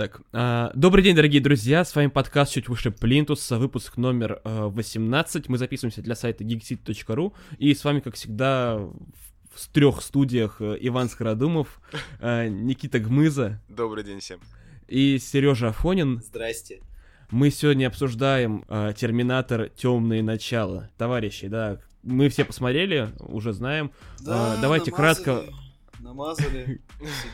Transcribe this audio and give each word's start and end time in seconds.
Так, 0.00 0.22
а, 0.32 0.72
добрый 0.74 1.04
день, 1.04 1.14
дорогие 1.14 1.42
друзья, 1.42 1.84
с 1.84 1.94
вами 1.94 2.06
подкаст 2.06 2.54
«Чуть 2.54 2.70
выше 2.70 2.90
Плинтуса», 2.90 3.58
выпуск 3.58 3.98
номер 3.98 4.40
а, 4.44 4.68
18. 4.68 5.50
Мы 5.50 5.58
записываемся 5.58 6.00
для 6.00 6.14
сайта 6.14 6.42
geekseat.ru, 6.42 7.34
и 7.58 7.74
с 7.74 7.84
вами, 7.84 8.00
как 8.00 8.14
всегда, 8.14 8.78
в 8.78 9.68
трех 9.74 10.00
студиях 10.00 10.62
э, 10.62 10.78
Иван 10.80 11.10
Скородумов, 11.10 11.82
а, 12.18 12.48
Никита 12.48 12.98
Гмыза 12.98 13.60
Добрый 13.68 14.02
день 14.02 14.20
всем. 14.20 14.40
и 14.88 15.18
Сережа 15.18 15.68
Афонин. 15.68 16.22
Здрасте. 16.24 16.80
Мы 17.30 17.50
сегодня 17.50 17.86
обсуждаем 17.86 18.64
а, 18.68 18.94
«Терминатор. 18.94 19.68
Темные 19.68 20.22
начала». 20.22 20.88
Товарищи, 20.96 21.46
да, 21.46 21.78
мы 22.02 22.30
все 22.30 22.46
посмотрели, 22.46 23.10
уже 23.18 23.52
знаем. 23.52 23.90
А, 24.26 24.56
давайте 24.62 24.92
кратко... 24.92 25.44
Намазали 26.02 26.80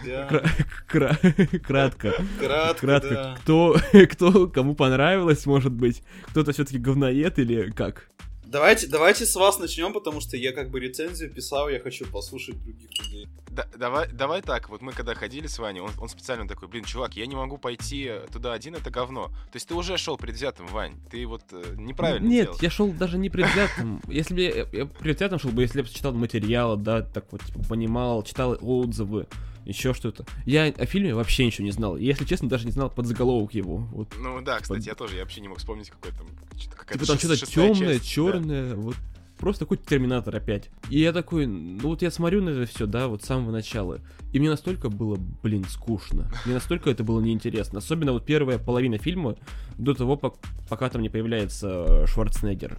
себя. 0.02 0.26
Кра- 0.26 0.44
кра- 0.88 1.58
Кратко. 1.60 2.12
Кратко, 2.40 2.80
Кратко, 2.86 3.14
да. 3.14 3.36
кто, 3.40 3.76
кто, 4.10 4.48
кому 4.48 4.74
понравилось, 4.74 5.46
может 5.46 5.72
быть, 5.72 6.02
кто-то 6.28 6.52
все-таки 6.52 6.78
говноед 6.78 7.38
или 7.38 7.70
как? 7.70 8.08
Давайте, 8.46 8.86
давайте 8.86 9.27
с 9.27 9.34
вас 9.34 9.59
начнем, 9.59 9.92
потому 9.92 10.20
что 10.20 10.36
я 10.36 10.52
как 10.52 10.70
бы 10.70 10.78
рецензию 10.78 11.32
писал, 11.32 11.68
я 11.68 11.80
хочу 11.80 12.06
послушать 12.06 12.62
других 12.62 12.91
людей. 12.98 13.28
Да- 13.50 13.66
давай, 13.77 14.09
давай 14.12 14.41
так, 14.42 14.69
вот 14.69 14.82
мы 14.82 14.92
когда 14.92 15.14
ходили 15.14 15.46
с 15.48 15.59
Ваней, 15.59 15.80
он, 15.80 15.91
он 15.98 16.09
специально 16.09 16.46
такой, 16.46 16.69
блин, 16.69 16.84
чувак, 16.84 17.16
я 17.16 17.27
не 17.27 17.34
могу 17.34 17.59
пойти 17.59 18.12
туда 18.32 18.52
один, 18.52 18.74
это 18.77 18.91
говно. 18.91 19.27
То 19.27 19.56
есть 19.56 19.66
ты 19.66 19.74
уже 19.74 19.96
шел 19.98 20.16
предвзятым, 20.16 20.66
Вань, 20.69 20.95
ты 21.10 21.27
вот 21.27 21.42
э, 21.50 21.74
неправильно 21.77 22.27
Нет, 22.28 22.45
делал. 22.46 22.59
я 22.60 22.70
шел 22.70 22.92
даже 22.92 23.19
не 23.19 23.30
предвзятым. 23.30 24.00
Если 24.09 24.34
бы 24.34 24.41
я, 24.42 24.66
я 24.72 24.86
предвзятым 24.86 25.38
шел 25.41 25.50
бы, 25.50 25.62
если 25.62 25.83
бы 25.83 25.88
читал 25.88 26.12
материалы, 26.12 26.77
да, 26.77 27.02
так 27.02 27.24
вот, 27.33 27.42
типа, 27.42 27.64
понимал, 27.69 28.22
читал 28.22 28.56
отзывы, 28.60 29.27
еще 29.66 29.93
что-то. 29.95 30.25
Я 30.45 30.65
о 30.65 30.87
фильме 30.87 31.15
вообще 31.15 31.45
ничего 31.47 31.65
не 31.65 31.73
знал. 31.73 31.97
Если 31.97 32.25
честно, 32.25 32.48
даже 32.48 32.65
не 32.66 32.73
знал 32.73 32.88
подзаголовок 32.91 33.52
его. 33.55 33.77
Вот. 33.77 34.09
Ну 34.19 34.41
да, 34.41 34.59
кстати, 34.61 34.87
я 34.89 34.95
тоже, 34.95 35.16
я 35.16 35.23
вообще 35.23 35.41
не 35.41 35.48
мог 35.48 35.59
вспомнить 35.59 35.91
какой 35.91 36.12
там, 36.12 36.27
какая-то 36.70 36.92
Типа 37.05 37.06
там 37.06 37.19
что-то 37.19 37.36
темное, 37.47 37.75
часть, 37.95 38.00
да. 38.00 38.06
черное, 38.08 38.75
вот 38.77 38.97
просто 39.39 39.64
какой-то 39.67 39.86
терминатор 39.86 40.34
опять. 40.34 40.70
И 40.89 40.98
я 41.00 41.12
такой, 41.12 41.47
ну 41.47 41.89
вот 41.89 42.00
я 42.03 42.11
смотрю 42.11 42.42
на 42.42 42.50
это 42.50 42.67
все, 42.73 42.86
да, 42.86 43.08
вот 43.08 43.23
с 43.23 43.27
самого 43.27 43.50
начала. 43.50 44.00
И 44.33 44.39
мне 44.39 44.50
настолько 44.50 44.89
было, 44.89 45.17
блин, 45.42 45.64
скучно. 45.69 46.30
Мне 46.45 46.55
настолько 46.55 46.91
это 46.91 47.05
было 47.05 47.20
неинтересно. 47.20 47.78
Особенно 47.78 48.12
вот 48.12 48.25
первая 48.25 48.58
половина 48.58 48.98
фильма, 48.98 49.36
до 49.78 49.95
того, 49.95 50.14
пок- 50.17 50.39
пока 50.69 50.89
там 50.89 51.03
не 51.03 51.08
появляется 51.08 52.06
Шварценеггер. 52.06 52.78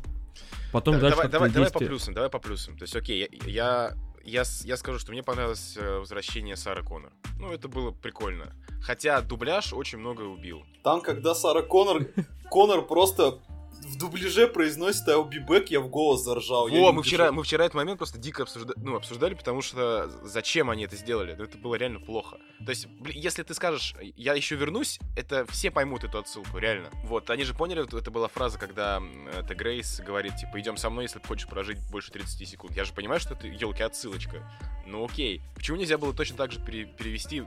Потом 0.71 0.95
Да, 0.95 1.01
дальше 1.01 1.15
давай, 1.17 1.31
давай, 1.31 1.49
давай 1.51 1.69
по 1.69 1.79
действие- 1.79 1.89
плюсам, 1.89 2.13
давай 2.13 2.29
по 2.29 2.39
плюсам. 2.39 2.77
То 2.77 2.83
есть, 2.83 2.95
окей, 2.95 3.27
я, 3.45 3.51
я, 3.51 3.93
я, 4.27 4.43
я 4.63 4.77
скажу, 4.77 4.99
что 4.99 5.11
мне 5.11 5.23
понравилось 5.23 5.75
э, 5.77 5.99
возвращение 5.99 6.55
Сары 6.55 6.83
Коннор. 6.83 7.11
Ну, 7.39 7.51
это 7.51 7.67
было 7.67 7.91
прикольно. 7.91 8.53
Хотя 8.81 9.21
дубляж 9.21 9.73
очень 9.73 9.99
многое 9.99 10.27
убил. 10.27 10.63
Там, 10.83 11.01
когда 11.01 11.33
Сара 11.33 11.61
Коннор, 11.61 12.07
Коннор 12.49 12.85
просто 12.85 13.39
в 13.81 13.97
дубляже 13.97 14.47
произносит 14.47 15.07
I'll 15.07 15.29
be 15.29 15.45
back, 15.45 15.67
я 15.69 15.79
в 15.79 15.89
голос 15.89 16.23
заржал. 16.23 16.67
Во, 16.67 16.91
мы 16.91 17.03
вчера, 17.03 17.31
мы 17.31 17.43
вчера 17.43 17.65
этот 17.65 17.75
момент 17.75 17.97
просто 17.97 18.17
дико 18.17 18.43
обсуждали, 18.43 18.77
ну, 18.81 18.95
обсуждали, 18.95 19.33
потому 19.33 19.61
что 19.61 20.09
зачем 20.23 20.69
они 20.69 20.83
это 20.85 20.95
сделали? 20.95 21.35
Ну, 21.37 21.43
это 21.43 21.57
было 21.57 21.75
реально 21.75 21.99
плохо. 21.99 22.37
То 22.65 22.69
есть, 22.69 22.87
если 23.05 23.43
ты 23.43 23.53
скажешь, 23.53 23.95
я 24.15 24.33
еще 24.33 24.55
вернусь, 24.55 24.99
это 25.15 25.45
все 25.47 25.71
поймут 25.71 26.03
эту 26.03 26.17
отсылку, 26.19 26.57
реально. 26.57 26.89
Вот, 27.03 27.29
они 27.29 27.43
же 27.43 27.53
поняли, 27.53 27.81
вот 27.81 27.93
это 27.93 28.11
была 28.11 28.27
фраза, 28.27 28.57
когда 28.57 29.01
это 29.37 29.55
Грейс 29.55 29.99
говорит, 29.99 30.35
типа, 30.35 30.59
идем 30.59 30.77
со 30.77 30.89
мной, 30.89 31.05
если 31.05 31.19
ты 31.19 31.27
хочешь 31.27 31.47
прожить 31.47 31.77
больше 31.91 32.11
30 32.11 32.47
секунд. 32.47 32.75
Я 32.75 32.85
же 32.85 32.93
понимаю, 32.93 33.19
что 33.19 33.33
это, 33.33 33.47
елки, 33.47 33.83
отсылочка. 33.83 34.43
Ну 34.85 35.05
окей. 35.05 35.41
Почему 35.55 35.77
нельзя 35.77 35.97
было 35.97 36.13
точно 36.13 36.37
так 36.37 36.51
же 36.51 36.59
пере- 36.59 36.85
перевести 36.85 37.43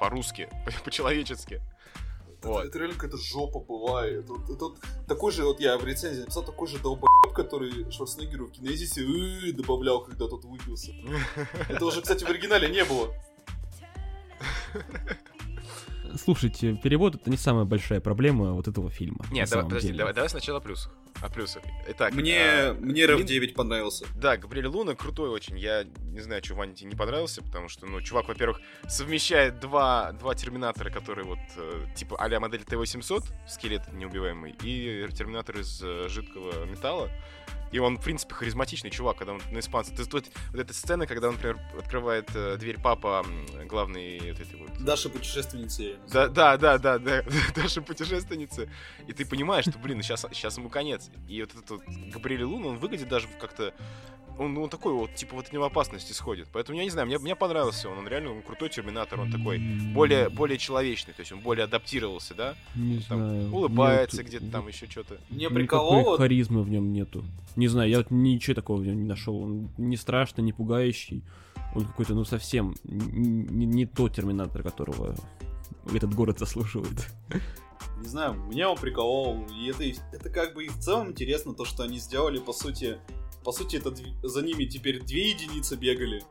по-русски, 0.00 0.48
по-человечески? 0.84 1.60
Это, 2.44 2.52
Вот. 2.52 2.64
это 2.66 2.78
реально 2.78 2.94
какая-то 2.94 3.16
жопа 3.16 3.58
была. 3.60 4.06
и 4.06 4.12
это 4.14 4.32
вот 4.32 4.78
такой 5.08 5.32
же, 5.32 5.44
вот 5.44 5.60
я 5.60 5.78
в 5.78 5.84
рецензии 5.84 6.20
написал, 6.20 6.44
такой 6.44 6.68
же 6.68 6.78
долбоеб, 6.78 7.32
который 7.34 7.90
Шварценеггеру 7.90 8.46
в 8.46 8.52
кинезисе 8.52 9.02
«Э», 9.02 9.52
добавлял, 9.52 10.04
когда 10.04 10.28
тот 10.28 10.44
выпился. 10.44 10.92
Это 11.68 11.84
уже, 11.84 12.02
кстати, 12.02 12.24
в 12.24 12.28
оригинале 12.28 12.68
не 12.68 12.84
было. 12.84 13.12
Слушайте, 16.16 16.74
перевод 16.76 17.16
это 17.16 17.30
не 17.30 17.36
самая 17.36 17.64
большая 17.64 18.00
проблема 18.00 18.52
вот 18.52 18.68
этого 18.68 18.90
фильма. 18.90 19.24
Нет, 19.32 19.48
давай, 19.50 19.64
подожди, 19.64 19.88
деле. 19.88 19.98
давай, 19.98 20.14
давай 20.14 20.28
сначала 20.28 20.58
о 20.58 20.60
плюсах. 20.60 20.92
О 21.24 21.30
плюсах. 21.30 21.62
Итак, 21.88 22.12
Мне, 22.12 22.38
а, 22.38 22.74
мне 22.74 23.06
Рев 23.06 23.16
Блин. 23.16 23.26
9 23.26 23.54
понравился. 23.54 24.04
Да, 24.14 24.36
Габриэль 24.36 24.66
Луна 24.66 24.94
крутой 24.94 25.30
очень. 25.30 25.58
Я 25.58 25.84
не 25.84 26.20
знаю, 26.20 26.44
что 26.44 26.54
Ване 26.54 26.74
тебе 26.74 26.90
не 26.90 26.96
понравился, 26.96 27.42
потому 27.42 27.70
что, 27.70 27.86
ну, 27.86 28.02
чувак, 28.02 28.28
во-первых, 28.28 28.60
совмещает 28.88 29.58
два, 29.58 30.12
два 30.12 30.34
терминатора, 30.34 30.90
которые 30.90 31.24
вот, 31.24 31.38
э, 31.56 31.86
типа, 31.94 32.18
а-ля 32.20 32.40
модель 32.40 32.62
Т-800, 32.64 33.24
скелет 33.48 33.90
неубиваемый, 33.94 34.54
и 34.62 35.08
терминатор 35.14 35.60
из 35.60 35.80
э, 35.82 36.10
жидкого 36.10 36.66
металла. 36.66 37.10
И 37.74 37.78
он, 37.80 37.98
в 37.98 38.00
принципе, 38.00 38.34
харизматичный 38.34 38.90
чувак, 38.90 39.16
когда 39.16 39.32
он 39.32 39.40
на 39.50 39.58
испанце. 39.58 39.90
То 39.90 39.98
есть 39.98 40.12
вот, 40.12 40.26
эта 40.52 40.72
сцена, 40.72 41.08
когда 41.08 41.26
он, 41.26 41.34
например, 41.34 41.58
открывает 41.76 42.30
э, 42.32 42.56
дверь 42.56 42.78
папа 42.80 43.26
м, 43.26 43.66
главной 43.66 44.20
вот 44.30 44.38
этой 44.38 44.56
вот 44.60 44.70
Даша 44.78 45.08
её 45.08 45.96
да, 46.08 46.28
да, 46.28 46.56
да, 46.56 46.78
да, 46.78 46.98
да, 47.00 47.24
Даша 47.56 47.82
путешественница. 47.82 48.68
И 49.08 49.12
ты 49.12 49.26
понимаешь, 49.26 49.64
что, 49.64 49.76
блин, 49.80 50.00
сейчас, 50.02 50.24
сейчас 50.32 50.56
ему 50.56 50.68
конец. 50.68 51.10
И 51.26 51.40
вот 51.40 51.50
этот 51.52 51.68
вот 51.68 51.82
Габриэль 52.12 52.44
Лун, 52.44 52.64
он 52.64 52.76
выглядит 52.76 53.08
даже 53.08 53.26
как-то... 53.40 53.74
Он, 54.38 54.54
ну, 54.54 54.62
он 54.62 54.68
такой 54.68 54.92
вот, 54.92 55.14
типа, 55.14 55.34
вот 55.34 55.46
от 55.46 55.52
него 55.52 55.64
опасность 55.64 56.10
исходит. 56.10 56.48
Поэтому, 56.52 56.78
я 56.78 56.84
не 56.84 56.90
знаю, 56.90 57.06
мне, 57.08 57.18
мне 57.18 57.34
понравился 57.36 57.88
он. 57.88 57.98
Он 57.98 58.08
реально 58.08 58.32
он 58.32 58.42
крутой 58.42 58.68
терминатор, 58.68 59.20
он 59.20 59.30
такой 59.32 59.58
более, 59.58 60.28
более 60.28 60.58
человечный, 60.58 61.12
то 61.14 61.20
есть 61.20 61.32
он 61.32 61.40
более 61.40 61.64
адаптировался, 61.64 62.34
да? 62.34 62.54
Не 62.74 62.98
Там 63.00 63.18
знаю. 63.18 63.52
улыбается 63.54 64.18
Нет, 64.18 64.26
где-то 64.26 64.46
там, 64.50 64.68
еще 64.68 64.86
что-то. 64.86 65.18
Мне 65.30 65.44
Никакой 65.46 65.56
прикололо, 65.56 66.18
харизмы 66.18 66.62
в 66.62 66.68
нем 66.68 66.92
нету. 66.92 67.24
Не 67.64 67.68
знаю, 67.68 67.88
я 67.88 67.96
вот 67.96 68.10
ничего 68.10 68.54
такого 68.54 68.76
в 68.82 68.86
нем 68.86 68.98
не 68.98 69.04
нашел. 69.06 69.36
Он 69.42 69.70
не 69.78 69.96
страшный, 69.96 70.44
не 70.44 70.52
пугающий. 70.52 71.24
Он 71.74 71.86
какой-то, 71.86 72.12
ну, 72.14 72.24
совсем 72.24 72.74
не, 72.84 73.64
не 73.64 73.86
тот 73.86 74.14
терминатор, 74.14 74.62
которого 74.62 75.14
этот 75.90 76.14
город 76.14 76.38
заслуживает. 76.38 77.08
не 78.02 78.06
знаю, 78.06 78.34
меня 78.34 78.68
он 78.70 78.76
приколол. 78.76 79.46
И 79.58 79.70
это, 79.70 79.82
это 80.12 80.28
как 80.28 80.52
бы 80.52 80.66
и 80.66 80.68
в 80.68 80.78
целом 80.78 81.12
интересно, 81.12 81.54
то, 81.54 81.64
что 81.64 81.84
они 81.84 81.98
сделали, 81.98 82.38
по 82.38 82.52
сути, 82.52 82.98
по 83.44 83.50
сути, 83.50 83.76
это 83.76 83.94
за 84.22 84.42
ними 84.42 84.66
теперь 84.66 85.02
две 85.02 85.30
единицы 85.30 85.76
бегали, 85.76 86.22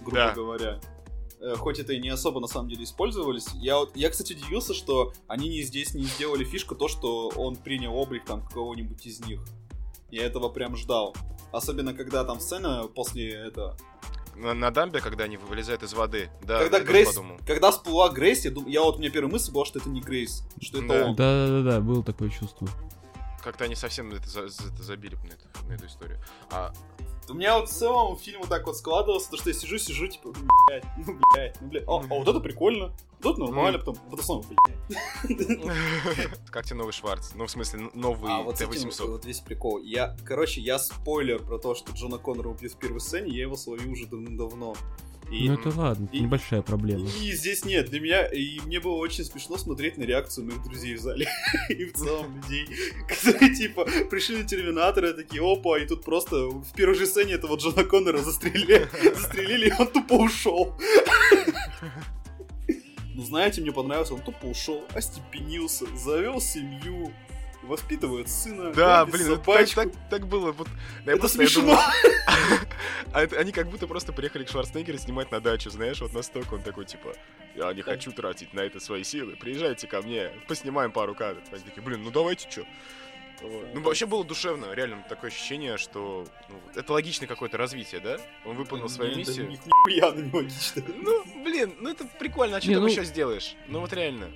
грубо 0.00 0.16
Да. 0.16 0.34
говоря. 0.34 0.80
Э, 1.40 1.54
Хоть 1.56 1.78
это 1.78 1.92
и 1.92 2.00
не 2.00 2.08
особо 2.08 2.40
на 2.40 2.48
самом 2.48 2.68
деле 2.70 2.82
использовались. 2.82 3.46
Я, 3.54 3.78
вот, 3.78 3.96
я, 3.96 4.10
кстати, 4.10 4.32
удивился, 4.32 4.74
что 4.74 5.12
они 5.28 5.48
не, 5.48 5.62
здесь 5.62 5.94
не 5.94 6.04
сделали 6.04 6.42
фишку 6.42 6.74
то, 6.74 6.88
что 6.88 7.28
он 7.36 7.54
принял 7.54 7.94
облик 7.94 8.24
там 8.24 8.44
кого-нибудь 8.48 9.06
из 9.06 9.20
них. 9.24 9.44
Я 10.12 10.26
этого 10.26 10.50
прям 10.50 10.76
ждал. 10.76 11.16
Особенно, 11.52 11.94
когда 11.94 12.22
там 12.22 12.38
сцена 12.38 12.86
после 12.86 13.32
этого... 13.32 13.76
На, 14.36 14.52
на 14.54 14.70
дамбе, 14.70 15.00
когда 15.00 15.24
они 15.24 15.38
вылезают 15.38 15.82
из 15.82 15.94
воды. 15.94 16.30
Да, 16.42 16.58
когда 16.60 16.80
Грейс... 16.80 17.08
подумал. 17.08 17.38
Когда 17.46 17.70
всплыла 17.70 18.10
Грейс, 18.10 18.44
я, 18.44 18.50
дум... 18.50 18.66
я 18.66 18.82
вот, 18.82 18.96
у 18.96 18.98
меня 18.98 19.10
первая 19.10 19.32
мысль 19.32 19.50
была, 19.52 19.64
что 19.64 19.78
это 19.78 19.88
не 19.88 20.00
Грейс, 20.02 20.46
что 20.60 20.78
это 20.78 20.88
Да. 20.88 21.06
он. 21.06 21.16
Да-да-да, 21.16 21.80
было 21.80 22.04
такое 22.04 22.28
чувство. 22.28 22.68
Как-то 23.42 23.64
они 23.64 23.74
совсем 23.74 24.12
это, 24.12 24.28
за- 24.28 24.44
это 24.44 24.82
забили 24.82 25.16
на 25.16 25.32
эту, 25.32 25.68
на 25.68 25.72
эту 25.72 25.86
историю. 25.86 26.20
А, 26.50 26.72
У 27.32 27.34
меня 27.34 27.58
вот 27.58 27.70
в 27.70 27.72
целом 27.72 28.18
фильм 28.18 28.40
вот 28.40 28.50
так 28.50 28.66
вот 28.66 28.76
складывался, 28.76 29.30
то 29.30 29.38
что 29.38 29.48
я 29.48 29.54
сижу, 29.54 29.78
сижу, 29.78 30.06
типа, 30.06 30.34
«Ну, 30.36 30.46
блядь, 30.68 30.84
ну, 30.98 31.18
блядь, 31.32 31.60
ну, 31.62 31.68
блядь, 31.68 31.84
а, 31.84 31.94
а 31.94 32.18
вот 32.18 32.28
это 32.28 32.40
прикольно, 32.40 32.92
вот 33.22 33.32
это 33.32 33.40
нормально, 33.40 33.78
потом, 33.78 33.96
вот 34.10 34.18
это 34.18 34.22
снова, 34.22 34.44
блядь. 35.24 36.50
как 36.50 36.66
тебе 36.66 36.76
новый 36.76 36.92
Шварц? 36.92 37.30
Ну, 37.34 37.46
в 37.46 37.50
смысле, 37.50 37.88
новый 37.94 38.30
А 38.30 38.42
вот 38.42 38.58
с 38.58 38.60
этим 38.60 38.90
Т-800. 38.90 39.06
вот 39.06 39.24
весь 39.24 39.40
прикол. 39.40 39.78
Я, 39.78 40.14
короче, 40.26 40.60
я 40.60 40.78
спойлер 40.78 41.42
про 41.42 41.56
то, 41.58 41.74
что 41.74 41.92
Джона 41.92 42.18
Коннора 42.18 42.50
убьют 42.50 42.74
в 42.74 42.76
первой 42.76 43.00
сцене, 43.00 43.32
я 43.32 43.44
его 43.44 43.56
словил 43.56 43.90
уже 43.92 44.04
давным-давно. 44.04 44.76
И, 45.32 45.48
Ну 45.48 45.54
это 45.54 45.70
ладно, 45.70 46.04
это 46.04 46.16
и- 46.16 46.20
небольшая 46.20 46.60
проблема. 46.62 47.08
и 47.08 47.32
здесь 47.32 47.64
нет, 47.64 47.88
для 47.88 48.00
меня, 48.00 48.26
и 48.26 48.60
мне 48.60 48.80
было 48.80 48.96
очень 48.96 49.24
смешно 49.24 49.56
смотреть 49.56 49.96
на 49.96 50.02
реакцию 50.02 50.46
моих 50.46 50.62
друзей 50.62 50.94
в 50.94 51.00
зале, 51.00 51.26
и 51.70 51.84
в 51.86 51.94
целом 51.94 52.36
людей, 52.36 52.66
которые, 53.08 53.54
типа, 53.54 53.86
пришли 54.10 54.36
на 54.36 54.44
Терминатора, 54.44 55.12
такие, 55.14 55.42
опа, 55.42 55.78
и 55.78 55.86
тут 55.86 56.04
просто 56.04 56.48
в 56.48 56.72
первой 56.74 56.94
же 56.94 57.06
сцене 57.06 57.32
этого 57.34 57.56
Джона 57.56 57.84
Коннора 57.84 58.18
застрелили, 58.18 58.86
застрелили, 59.16 59.68
и 59.68 59.72
он 59.78 59.86
тупо 59.86 60.14
ушел. 60.14 60.74
Ну, 63.14 63.22
знаете, 63.22 63.60
мне 63.60 63.72
понравилось, 63.72 64.10
он 64.10 64.20
тупо 64.22 64.46
ушел, 64.46 64.84
остепенился, 64.94 65.84
завел 65.96 66.40
семью, 66.40 67.12
воспитывает 67.62 68.28
сына, 68.28 68.72
Да, 68.72 69.04
блин, 69.06 69.26
это 69.26 69.36
так, 69.36 69.44
собачку. 69.68 69.80
так, 69.82 69.92
так 70.10 70.26
было. 70.26 70.52
Вот, 70.52 70.68
я 71.06 71.12
Это 71.12 71.20
просто, 71.20 71.42
я 71.42 71.48
смешно. 71.48 71.62
думал- 71.62 71.78
А 73.12 73.22
это- 73.22 73.38
они 73.38 73.52
как 73.52 73.68
будто 73.68 73.86
просто 73.86 74.12
приехали 74.12 74.44
к 74.44 74.48
Шварценеггеру 74.50 74.98
снимать 74.98 75.30
на 75.30 75.40
дачу, 75.40 75.70
знаешь, 75.70 76.00
вот 76.00 76.12
настолько 76.12 76.54
он 76.54 76.62
такой, 76.62 76.84
типа, 76.86 77.14
я 77.54 77.72
не 77.74 77.82
хочу 77.82 78.12
тратить 78.12 78.54
на 78.54 78.60
это 78.60 78.80
свои 78.80 79.04
силы, 79.04 79.36
приезжайте 79.36 79.86
ко 79.86 80.00
мне, 80.02 80.30
поснимаем 80.48 80.92
пару 80.92 81.14
кадров. 81.14 81.44
Они 81.52 81.62
такие, 81.62 81.82
блин, 81.82 82.02
ну 82.02 82.10
давайте, 82.10 82.48
чё. 82.50 82.64
Вот. 83.42 83.66
Ну, 83.74 83.80
вообще 83.82 84.06
было 84.06 84.24
душевно, 84.24 84.72
реально 84.72 85.04
такое 85.08 85.30
ощущение, 85.30 85.76
что 85.76 86.26
ну, 86.48 86.60
это 86.76 86.92
логичное 86.92 87.26
какое-то 87.26 87.58
развитие, 87.58 88.00
да? 88.00 88.18
Он 88.44 88.54
выполнил 88.56 88.88
свою 88.88 89.10
Нет, 89.16 89.18
миссию. 89.26 89.46
Это 89.46 89.52
ни- 89.52 89.56
нихуя 89.66 90.10
не 90.12 90.30
логично. 90.32 90.82
Ну, 90.96 91.24
блин, 91.42 91.74
ну 91.80 91.90
это 91.90 92.04
прикольно, 92.20 92.58
а 92.58 92.60
что 92.60 92.68
Не, 92.68 92.74
там 92.76 92.84
ну- 92.84 92.88
еще 92.90 93.04
сделаешь? 93.04 93.56
Ну 93.66 93.80
вот 93.80 93.92
реально. 93.92 94.30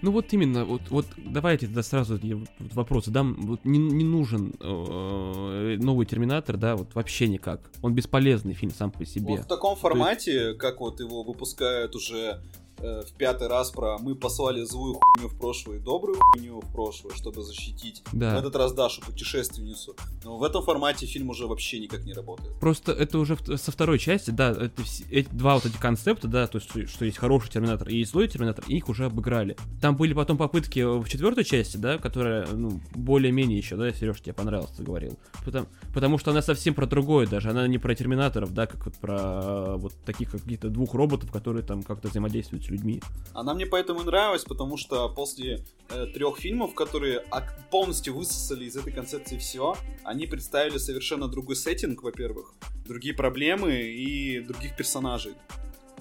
Ну 0.00 0.12
вот 0.12 0.32
именно, 0.32 0.64
вот, 0.64 0.82
вот 0.90 1.06
давайте 1.16 1.66
тогда 1.66 1.82
сразу 1.82 2.18
я 2.22 2.38
вопрос 2.58 3.06
задам. 3.06 3.34
Вот 3.40 3.64
не, 3.64 3.78
не 3.78 4.04
нужен 4.04 4.54
э, 4.60 5.76
новый 5.80 6.06
Терминатор, 6.06 6.56
да, 6.56 6.76
вот 6.76 6.94
вообще 6.94 7.28
никак. 7.28 7.70
Он 7.82 7.94
бесполезный 7.94 8.54
фильм 8.54 8.72
сам 8.72 8.90
по 8.90 9.04
себе. 9.04 9.26
Вот 9.26 9.40
в 9.40 9.46
таком 9.46 9.76
формате, 9.76 10.54
как 10.54 10.80
вот 10.80 11.00
его 11.00 11.22
выпускают 11.22 11.96
уже 11.96 12.40
э, 12.78 13.02
в 13.02 13.12
пятый 13.12 13.48
раз 13.48 13.70
про 13.70 13.98
мы 13.98 14.14
послали 14.14 14.64
злую 14.64 14.94
хуйню 14.94 15.28
в 15.28 15.38
прошлое 15.38 15.76
и 15.76 15.80
добрую 15.80 16.18
хуйню 16.20 16.60
в 16.60 16.72
прошлое, 16.72 17.14
чтобы 17.14 17.42
защитить 17.42 18.02
Да. 18.12 18.36
в 18.36 18.38
этот 18.38 18.56
раз 18.56 18.72
Дашу, 18.72 19.00
путешественницу. 19.02 19.94
Но 20.24 20.36
в 20.38 20.42
этом 20.42 20.62
формате 20.62 21.06
фильм 21.06 21.30
уже 21.30 21.46
вообще 21.46 21.78
никак 21.80 22.04
не 22.04 22.12
работает. 22.12 22.52
Просто 22.60 22.92
это 22.92 23.18
уже 23.18 23.36
со 23.56 23.72
второй 23.72 23.98
части, 23.98 24.30
да, 24.30 24.50
это 24.50 24.82
эти 25.10 25.28
два 25.30 25.54
вот 25.54 25.66
эти 25.66 25.76
концепта, 25.76 26.28
да, 26.28 26.46
то 26.46 26.58
есть, 26.58 26.88
что, 26.90 27.04
есть 27.04 27.18
хороший 27.18 27.50
Терминатор 27.50 27.88
и 27.88 27.96
есть 27.98 28.12
злой 28.12 28.28
Терминатор, 28.28 28.64
и 28.68 28.76
их 28.76 28.88
уже 28.88 29.06
обыграли. 29.06 29.56
Там 29.80 29.96
были 29.96 30.12
потом 30.14 30.36
попытки 30.36 30.80
в 30.80 31.08
четвертой 31.08 31.44
части, 31.44 31.76
да, 31.76 31.98
которая, 31.98 32.46
ну, 32.48 32.80
более-менее 32.94 33.58
еще, 33.58 33.76
да, 33.76 33.92
Сереж, 33.92 34.20
тебе 34.20 34.32
понравилось, 34.34 34.70
ты 34.76 34.82
говорил. 34.82 35.18
Потому, 35.44 35.66
потому 35.94 36.18
что 36.18 36.30
она 36.30 36.42
совсем 36.42 36.74
про 36.74 36.86
другое 36.86 37.26
даже, 37.26 37.50
она 37.50 37.66
не 37.66 37.78
про 37.78 37.94
Терминаторов, 37.94 38.52
да, 38.52 38.66
как 38.66 38.84
вот 38.86 38.94
про 38.96 39.18
э, 39.18 39.76
вот 39.78 39.94
таких 40.04 40.30
каких-то 40.30 40.68
двух 40.68 40.94
роботов, 40.94 41.30
которые 41.32 41.64
там 41.64 41.82
как-то 41.82 42.08
взаимодействуют 42.08 42.64
с 42.68 42.70
людьми. 42.70 43.00
Она 43.34 43.54
мне 43.54 43.66
поэтому 43.66 44.00
и 44.00 44.04
нравилась, 44.04 44.44
потому 44.44 44.76
что 44.76 45.08
после 45.08 45.64
э, 45.90 46.06
трех 46.06 46.38
фильмов, 46.38 46.74
которые 46.74 47.22
ак- 47.30 47.56
полностью 47.70 48.14
высосали 48.16 48.64
из 48.64 48.76
этой 48.76 48.92
концепции 48.92 49.38
все, 49.38 49.76
они 50.04 50.26
представили 50.26 50.78
совершенно 50.78 51.28
другой 51.28 51.56
сеттинг, 51.56 52.02
во-первых, 52.02 52.52
другие 52.86 53.14
проблемы 53.14 53.74
и 53.74 54.40
других 54.40 54.76
персонажей. 54.76 55.34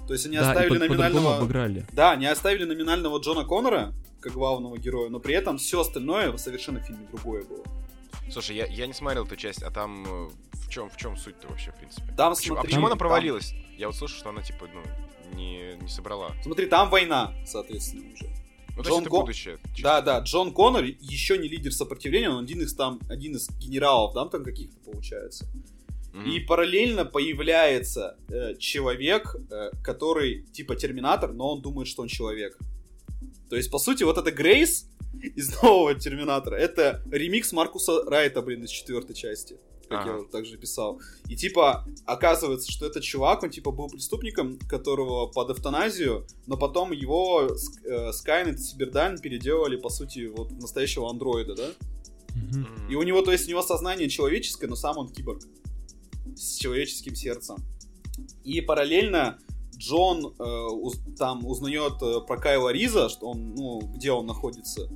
То 0.08 0.14
есть 0.14 0.26
они 0.26 0.38
да, 0.38 0.50
оставили 0.50 0.80
по- 0.80 0.86
номинального... 0.86 1.38
обыграли. 1.38 1.86
Да, 1.92 2.12
они 2.12 2.26
оставили 2.26 2.64
номинального 2.66 3.20
Джона 3.20 3.46
Коннора 3.46 3.94
как 4.20 4.34
главного 4.34 4.78
героя, 4.78 5.10
но 5.10 5.20
при 5.20 5.36
этом 5.36 5.58
все 5.58 5.82
остальное 5.82 6.36
совершенно 6.38 6.80
в 6.80 6.84
фильме 6.84 7.06
другое 7.12 7.44
было. 7.44 7.64
Слушай, 8.32 8.56
я, 8.58 8.66
я 8.66 8.88
не 8.88 8.94
смотрел 8.94 9.26
эту 9.26 9.36
часть, 9.36 9.62
а 9.64 9.70
там 9.70 10.06
э, 10.06 10.30
в 10.54 10.70
чем 10.70 10.90
в 10.90 10.98
чем 10.98 11.16
суть-то 11.18 11.48
вообще, 11.50 11.72
в 11.72 11.76
принципе? 11.76 12.12
Там, 12.18 12.34
Почему- 12.34 12.56
а 12.56 12.58
смотри, 12.58 12.70
почему 12.72 12.86
она 12.88 12.90
там- 12.90 12.98
провалилась? 13.00 13.54
Я 13.78 13.88
вот 13.88 13.96
слышал, 13.96 14.18
что 14.18 14.30
она 14.30 14.42
типа, 14.42 14.68
ну, 14.74 14.82
не, 15.34 15.76
не 15.82 15.88
собрала. 15.88 16.36
Смотри, 16.44 16.68
там 16.68 16.90
война, 16.90 17.34
соответственно, 17.46 18.04
уже. 18.14 18.28
Ну, 18.76 18.84
Джон 18.84 19.06
Кон- 19.06 19.22
будущее. 19.22 19.58
чисто. 19.70 19.82
Да, 19.82 20.02
да, 20.02 20.20
Джон 20.20 20.54
Коннор 20.54 20.84
еще 20.84 21.38
не 21.38 21.48
лидер 21.48 21.72
сопротивления, 21.72 22.30
он 22.30 22.44
один 22.44 22.62
из 22.62 22.76
там, 22.76 23.00
один 23.10 23.36
из 23.36 23.50
генералов, 23.58 24.14
да, 24.14 24.26
там 24.26 24.44
каких-то 24.44 24.78
получается. 24.80 25.48
Мгм. 26.14 26.30
И 26.30 26.40
параллельно 26.42 27.06
появляется 27.06 28.18
э, 28.30 28.56
человек, 28.58 29.36
э, 29.50 29.72
который 29.84 30.44
типа 30.54 30.76
Терминатор, 30.76 31.34
но 31.34 31.54
он 31.54 31.62
думает, 31.62 31.88
что 31.88 32.04
он 32.04 32.08
человек. 32.08 32.58
То 33.50 33.56
есть, 33.56 33.72
по 33.72 33.80
сути, 33.80 34.04
вот 34.04 34.18
это 34.18 34.32
Грейс 34.32 34.90
из 35.36 35.50
нового 35.64 35.96
Терминатора, 35.96 36.56
это 36.56 37.02
ремикс 37.12 37.52
Маркуса 37.54 38.04
Райта, 38.06 38.42
блин, 38.42 38.64
из 38.64 38.70
четвертой 38.70 39.16
части. 39.16 39.58
Как 39.90 40.02
Ага. 40.06 40.18
я 40.20 40.24
также 40.26 40.58
писал. 40.58 41.00
И 41.30 41.36
типа, 41.36 41.86
оказывается, 42.06 42.72
что 42.72 42.86
этот 42.86 43.04
чувак, 43.04 43.44
он 43.44 43.50
типа 43.50 43.72
был 43.72 43.88
преступником, 43.88 44.60
которого 44.68 45.28
под 45.28 45.52
эвтаназию, 45.52 46.26
но 46.46 46.58
потом 46.58 46.92
его 46.92 47.48
э, 47.86 48.12
Skynet 48.12 48.60
и 48.60 48.62
Cyberdyne 48.64 49.18
переделали, 49.18 49.78
по 49.78 49.90
сути, 49.90 50.28
вот 50.28 50.52
настоящего 50.52 51.10
андроида, 51.10 51.56
да? 51.56 51.70
Мгм. 52.36 52.90
И 52.90 52.96
у 52.96 53.04
него, 53.04 53.22
то 53.22 53.32
есть, 53.32 53.48
у 53.48 53.50
него 53.50 53.62
сознание 53.62 54.10
человеческое, 54.10 54.68
но 54.68 54.76
сам 54.76 54.98
он 54.98 55.10
киборг. 55.10 55.42
С 56.36 56.58
человеческим 56.58 57.16
сердцем. 57.16 57.56
И 58.44 58.62
параллельно 58.62 59.40
Джон 59.78 60.36
э, 60.38 60.44
уз- 60.44 61.00
там 61.18 61.46
узнает 61.46 62.02
э, 62.02 62.22
про 62.28 62.38
Кайла 62.38 62.70
Риза, 62.70 63.10
что 63.10 63.28
он, 63.30 63.56
ну, 63.56 63.80
где 63.96 64.12
он 64.12 64.26
находится. 64.26 64.90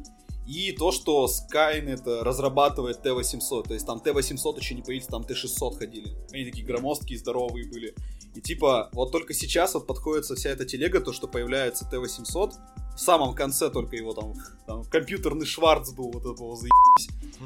И 0.48 0.72
то, 0.72 0.92
что 0.92 1.28
Skynet 1.28 2.04
э, 2.06 2.24
разрабатывает 2.24 3.02
Т-800. 3.02 3.68
То 3.68 3.74
есть 3.74 3.86
там 3.86 4.00
Т-800 4.00 4.58
еще 4.60 4.76
не 4.76 4.82
появился, 4.82 5.10
там 5.10 5.24
Т-600 5.24 5.78
ходили. 5.78 6.16
Они 6.32 6.46
такие 6.46 6.66
громоздкие, 6.66 7.20
здоровые 7.20 7.68
были. 7.68 7.94
И 8.36 8.42
типа, 8.42 8.90
вот 8.94 9.12
только 9.12 9.34
сейчас 9.34 9.74
вот 9.74 9.88
подходится 9.88 10.36
вся 10.36 10.50
эта 10.50 10.66
телега, 10.66 11.00
то, 11.02 11.14
что 11.14 11.28
появляется 11.28 11.86
Т-800. 11.90 12.54
В 12.96 13.00
самом 13.00 13.34
конце 13.36 13.70
только 13.70 13.96
его 13.96 14.14
там, 14.14 14.34
там 14.66 14.84
компьютерный 14.86 15.46
Шварц 15.46 15.92
был, 15.92 16.12
вот 16.12 16.26
этого 16.26 16.56
за 16.56 16.68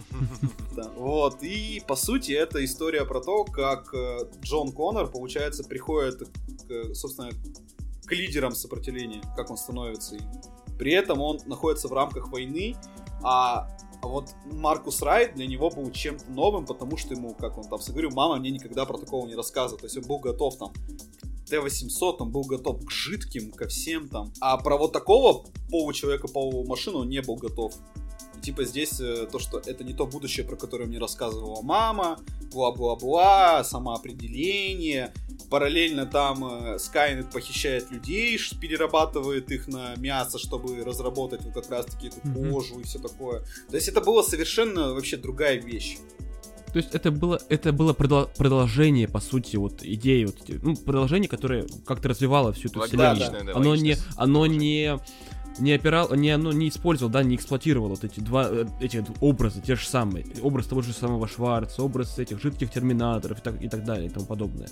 да, 0.75 0.89
вот, 0.97 1.41
и 1.41 1.81
по 1.87 1.95
сути 1.95 2.33
это 2.33 2.63
история 2.65 3.05
про 3.05 3.21
то, 3.21 3.45
как 3.45 3.93
э, 3.93 4.29
Джон 4.41 4.73
Коннор, 4.73 5.09
получается, 5.09 5.63
приходит, 5.63 6.27
к, 6.67 6.93
собственно, 6.93 7.29
к 8.05 8.11
лидерам 8.11 8.53
сопротивления, 8.53 9.21
как 9.35 9.49
он 9.49 9.57
становится 9.57 10.15
им. 10.15 10.23
При 10.77 10.93
этом 10.93 11.21
он 11.21 11.39
находится 11.45 11.87
в 11.87 11.93
рамках 11.93 12.31
войны, 12.31 12.75
а 13.23 13.67
вот 14.01 14.29
Маркус 14.45 15.01
Райт 15.01 15.35
для 15.35 15.47
него 15.47 15.69
был 15.69 15.89
чем-то 15.91 16.31
новым, 16.31 16.65
потому 16.65 16.97
что 16.97 17.13
ему, 17.13 17.33
как 17.33 17.57
он 17.57 17.63
там 17.65 17.79
говорил, 17.87 18.11
мама 18.11 18.37
мне 18.37 18.51
никогда 18.51 18.85
про 18.85 18.97
такого 18.97 19.27
не 19.27 19.35
рассказывала. 19.35 19.79
То 19.79 19.85
есть 19.85 19.97
он 19.97 20.03
был 20.03 20.19
готов 20.19 20.57
там 20.57 20.73
к 20.73 21.49
Т-800, 21.49 22.17
он 22.19 22.31
был 22.31 22.43
готов 22.43 22.85
к 22.85 22.91
жидким, 22.91 23.51
ко 23.51 23.67
всем 23.67 24.07
там. 24.09 24.31
А 24.39 24.57
про 24.57 24.77
вот 24.77 24.93
такого 24.93 25.45
получеловека, 25.69 26.27
полумашину 26.27 26.99
он 26.99 27.09
не 27.09 27.21
был 27.21 27.35
готов. 27.35 27.73
И 28.37 28.41
типа 28.41 28.65
здесь 28.65 28.99
э, 28.99 29.27
то, 29.31 29.39
что 29.39 29.59
это 29.59 29.83
не 29.83 29.93
то 29.93 30.05
будущее, 30.05 30.45
про 30.45 30.55
которое 30.55 30.85
мне 30.85 30.99
рассказывала 30.99 31.61
мама, 31.61 32.19
бла-бла-бла, 32.51 33.63
самоопределение. 33.63 35.13
Параллельно 35.49 36.05
там 36.05 36.43
э, 36.45 36.79
Скайнет 36.79 37.29
похищает 37.31 37.91
людей, 37.91 38.39
перерабатывает 38.59 39.51
их 39.51 39.67
на 39.67 39.95
мясо, 39.97 40.39
чтобы 40.39 40.83
разработать 40.83 41.43
вот 41.43 41.53
как 41.53 41.69
раз-таки 41.69 42.07
эту 42.07 42.19
кожу 42.33 42.79
и 42.79 42.83
все 42.83 42.99
такое. 42.99 43.41
То 43.69 43.75
есть 43.75 43.87
это 43.87 44.01
была 44.01 44.23
совершенно 44.23 44.93
вообще 44.93 45.17
другая 45.17 45.61
вещь. 45.61 45.97
То 46.75 46.79
есть 46.79 46.93
это 46.93 47.09
было, 47.09 47.39
это 47.47 47.71
было 47.71 47.93
продол- 47.93 48.29
продолжение, 48.35 49.07
по 49.07 49.21
сути, 49.21 49.55
вот 49.55 49.81
идеи, 49.81 50.25
вот, 50.25 50.35
ну, 50.61 50.75
продолжение, 50.75 51.29
которое 51.29 51.65
как-то 51.85 52.09
развивало 52.09 52.51
всю 52.51 52.67
эту 52.67 52.81
вселенную. 52.81 53.11
Логичное, 53.11 53.43
да, 53.45 53.53
оно 53.53 53.75
не, 53.77 53.95
оно 54.17 54.45
не, 54.45 54.99
не 55.59 55.73
опирал, 55.73 56.13
не, 56.15 56.29
оно 56.31 56.51
не 56.51 56.69
использовал, 56.69 57.11
да, 57.11 57.23
не 57.23 57.35
эксплуатировал 57.35 57.89
вот 57.89 58.03
эти 58.03 58.19
два, 58.19 58.47
э, 58.49 58.65
эти 58.81 59.03
образы, 59.21 59.61
те 59.61 59.75
же 59.75 59.87
самые. 59.87 60.25
Образ 60.41 60.67
того 60.67 60.81
же 60.81 60.93
самого 60.93 61.27
Шварца, 61.27 61.83
образ 61.83 62.19
этих 62.19 62.41
жидких 62.41 62.71
терминаторов 62.71 63.39
и 63.39 63.41
так, 63.41 63.61
и 63.61 63.69
так 63.69 63.83
далее 63.83 64.07
и 64.07 64.09
тому 64.09 64.25
подобное. 64.25 64.67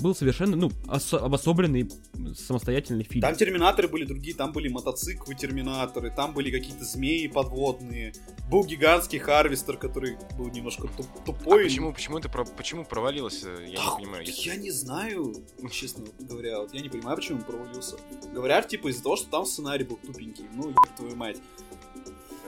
Был 0.00 0.14
совершенно, 0.14 0.56
ну, 0.56 0.70
осо- 0.86 1.18
обособленный 1.18 1.90
самостоятельный 2.36 3.02
фильм. 3.04 3.20
Там 3.22 3.34
терминаторы 3.34 3.88
были 3.88 4.04
другие, 4.04 4.34
там 4.36 4.52
были 4.52 4.68
мотоциклы 4.68 5.34
терминаторы, 5.34 6.10
там 6.14 6.34
были 6.34 6.50
какие-то 6.52 6.84
змеи 6.84 7.26
подводные. 7.26 8.12
Был 8.50 8.64
гигантский 8.64 9.18
Харвестер, 9.18 9.76
который 9.76 10.16
был 10.36 10.48
немножко 10.50 10.82
туп- 10.96 11.06
А 11.16 11.20
тупой. 11.26 11.64
почему, 11.64 11.92
почему 11.92 12.20
ты 12.20 12.28
про- 12.28 12.44
почему 12.44 12.84
провалилось? 12.84 13.42
э, 13.44 13.66
Я 13.70 13.78
Да, 13.78 13.84
не 13.98 14.04
понимаю. 14.04 14.24
если- 14.26 14.48
Я 14.48 14.56
не 14.56 14.70
знаю, 14.70 15.34
честно 15.70 16.04
говоря, 16.20 16.60
вот 16.60 16.72
я 16.74 16.80
не 16.80 16.88
понимаю, 16.88 17.16
почему 17.16 17.38
он 17.38 17.44
провалился. 17.44 17.96
Говорят, 18.32 18.68
типа, 18.68 18.88
из-за 18.88 19.02
того, 19.02 19.16
что 19.16 19.28
там 19.30 19.46
сценарий 19.46 19.84
был 19.84 19.96
тупенький. 19.96 20.27
Ну, 20.52 20.70
еб 20.70 20.76
твою 20.96 21.16
мать. 21.16 21.38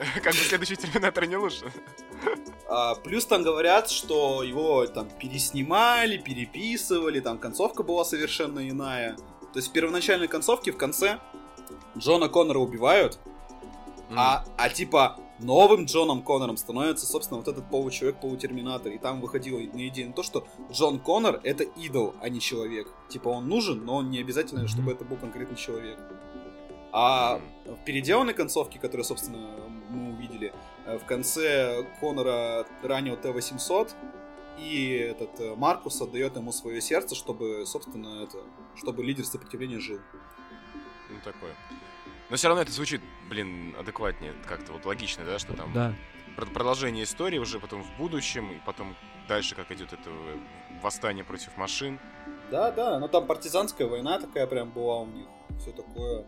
Как 0.23 0.33
бы 0.33 0.39
следующий 0.39 0.77
Терминатор 0.77 1.27
не 1.27 1.37
лучше. 1.37 1.73
А, 2.69 2.95
плюс 2.95 3.27
там 3.27 3.43
говорят, 3.43 3.91
что 3.91 4.43
его 4.43 4.87
там 4.87 5.09
переснимали, 5.19 6.17
переписывали, 6.19 7.21
там 7.21 7.39
концовка 7.39 7.83
была 7.83 8.05
совершенно 8.05 8.69
иная. 8.69 9.17
То 9.53 9.59
есть 9.59 9.69
в 9.69 9.73
первоначальной 9.73 10.29
концовке 10.29 10.73
в 10.73 10.77
конце 10.77 11.19
Джона 11.99 12.29
Коннора 12.29 12.59
убивают, 12.59 13.19
а, 14.15 14.45
а 14.57 14.69
типа 14.69 15.19
новым 15.39 15.87
Джоном 15.87 16.23
Коннором 16.23 16.57
становится, 16.57 17.07
собственно, 17.07 17.39
вот 17.39 17.49
этот 17.49 17.69
получеловек, 17.71 18.21
полутерминатор. 18.21 18.93
И 18.93 18.99
там 18.99 19.21
выходила 19.21 19.59
на 19.59 19.89
идея 19.89 20.07
на 20.09 20.13
то, 20.13 20.23
что 20.23 20.47
Джон 20.71 21.01
Коннор 21.01 21.41
это 21.43 21.65
идол, 21.65 22.15
а 22.21 22.29
не 22.29 22.41
человек. 22.41 22.89
Типа 23.09 23.29
он 23.29 23.49
нужен, 23.49 23.85
но 23.85 23.97
он 23.97 24.11
не 24.11 24.21
обязательно, 24.21 24.67
чтобы 24.69 24.93
это 24.93 25.05
был 25.05 25.17
конкретный 25.17 25.57
человек. 25.57 25.99
А 26.93 27.41
в 27.67 27.85
переделанной 27.85 28.35
концовке, 28.35 28.79
которую, 28.79 29.05
собственно, 29.05 29.49
мы 29.91 30.13
увидели, 30.15 30.53
э, 30.87 30.99
в 30.99 31.05
конце 31.07 31.85
Конора 32.01 32.67
ранил 32.83 33.17
Т-800, 33.17 33.93
и 34.59 34.89
этот 34.95 35.39
э, 35.41 35.55
Маркус 35.55 36.01
отдает 36.03 36.37
ему 36.37 36.53
свое 36.53 36.81
сердце, 36.81 37.15
чтобы, 37.15 37.65
собственно, 37.67 38.25
это, 38.25 38.39
чтобы 38.77 39.05
лидер 39.05 39.25
сопротивления 39.25 39.79
жил. 39.79 40.01
Ну, 41.09 41.17
такое. 41.25 41.53
Но 42.29 42.37
все 42.37 42.49
равно 42.49 42.63
это 42.63 42.73
звучит, 42.73 43.01
блин, 43.29 43.75
адекватнее, 43.79 44.33
как-то 44.47 44.73
вот 44.73 44.85
логично, 44.85 45.25
да, 45.25 45.39
что 45.39 45.55
там 45.55 45.73
Да. 45.73 45.95
про- 46.37 46.47
продолжение 46.47 47.05
истории 47.05 47.39
уже 47.39 47.59
потом 47.61 47.83
в 47.83 47.97
будущем, 47.99 48.51
и 48.53 48.59
потом 48.67 48.95
дальше 49.29 49.55
как 49.55 49.71
идет 49.73 49.93
это 49.93 50.11
э, 50.11 50.39
восстание 50.83 51.25
против 51.25 51.57
машин. 51.57 51.99
Да, 52.51 52.71
да, 52.73 52.99
но 52.99 53.07
там 53.09 53.27
партизанская 53.27 53.87
война 53.87 54.19
такая 54.19 54.47
прям 54.47 54.71
была 54.71 55.01
у 55.01 55.07
них, 55.07 55.27
все 55.61 55.71
такое. 55.73 56.27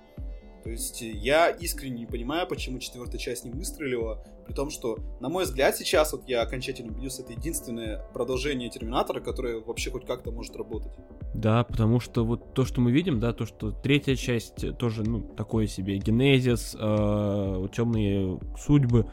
То 0.63 0.71
есть 0.71 1.03
я 1.03 1.51
искренне 1.51 2.01
не 2.01 2.07
понимаю, 2.07 2.47
почему 2.47 2.79
четвертая 2.79 3.19
часть 3.19 3.45
не 3.45 3.51
выстрелила, 3.51 4.25
при 4.47 4.55
том, 4.55 4.71
что, 4.71 4.99
на 5.21 5.29
мой 5.29 5.45
взгляд, 5.45 5.77
сейчас 5.77 6.13
вот 6.13 6.29
я 6.29 6.43
окончательно 6.43 6.93
убедился, 6.93 7.23
это 7.23 7.33
единственное 7.33 8.05
продолжение 8.13 8.71
Терминатора, 8.71 9.21
которое 9.21 9.61
вообще 9.61 9.91
хоть 9.91 10.07
как-то 10.07 10.31
может 10.31 10.57
работать. 10.57 10.93
Да, 11.35 11.65
потому 11.65 11.99
что 12.01 12.25
вот 12.25 12.55
то, 12.55 12.65
что 12.65 12.81
мы 12.81 12.93
видим, 12.93 13.19
да, 13.19 13.33
то, 13.33 13.47
что 13.47 13.71
третья 13.73 14.15
часть 14.15 14.77
тоже, 14.79 15.03
ну, 15.03 15.21
такое 15.21 15.67
себе, 15.67 15.97
генезис, 15.99 16.77
э, 16.79 17.67
темные 17.73 18.39
судьбы, 18.57 19.11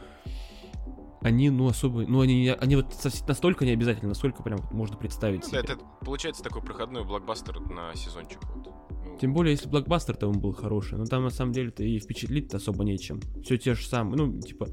они, 1.22 1.50
ну, 1.50 1.68
особо, 1.68 2.02
ну, 2.06 2.20
они, 2.20 2.48
они 2.48 2.76
вот 2.76 2.86
настолько 3.28 3.64
не 3.64 3.72
обязательно, 3.72 4.08
насколько 4.08 4.42
прям 4.42 4.60
можно 4.70 4.96
представить 4.96 5.42
ну, 5.42 5.48
себе. 5.48 5.62
Да, 5.62 5.74
это 5.74 5.82
получается 6.04 6.42
такой 6.42 6.62
проходной 6.62 7.04
блокбастер 7.04 7.60
на 7.60 7.94
сезончик. 7.94 8.38
Вот. 8.54 8.66
Ну. 8.66 9.18
Тем 9.20 9.34
более, 9.34 9.52
если 9.52 9.68
блокбастер-то 9.68 10.28
он 10.28 10.40
был 10.40 10.52
хороший, 10.52 10.96
но 10.96 11.04
там 11.04 11.22
на 11.22 11.30
самом 11.30 11.52
деле-то 11.52 11.82
и 11.82 11.98
впечатлить 11.98 12.54
особо 12.54 12.84
нечем. 12.84 13.20
Все 13.44 13.58
те 13.58 13.74
же 13.74 13.86
самые, 13.86 14.16
ну, 14.16 14.40
типа, 14.40 14.68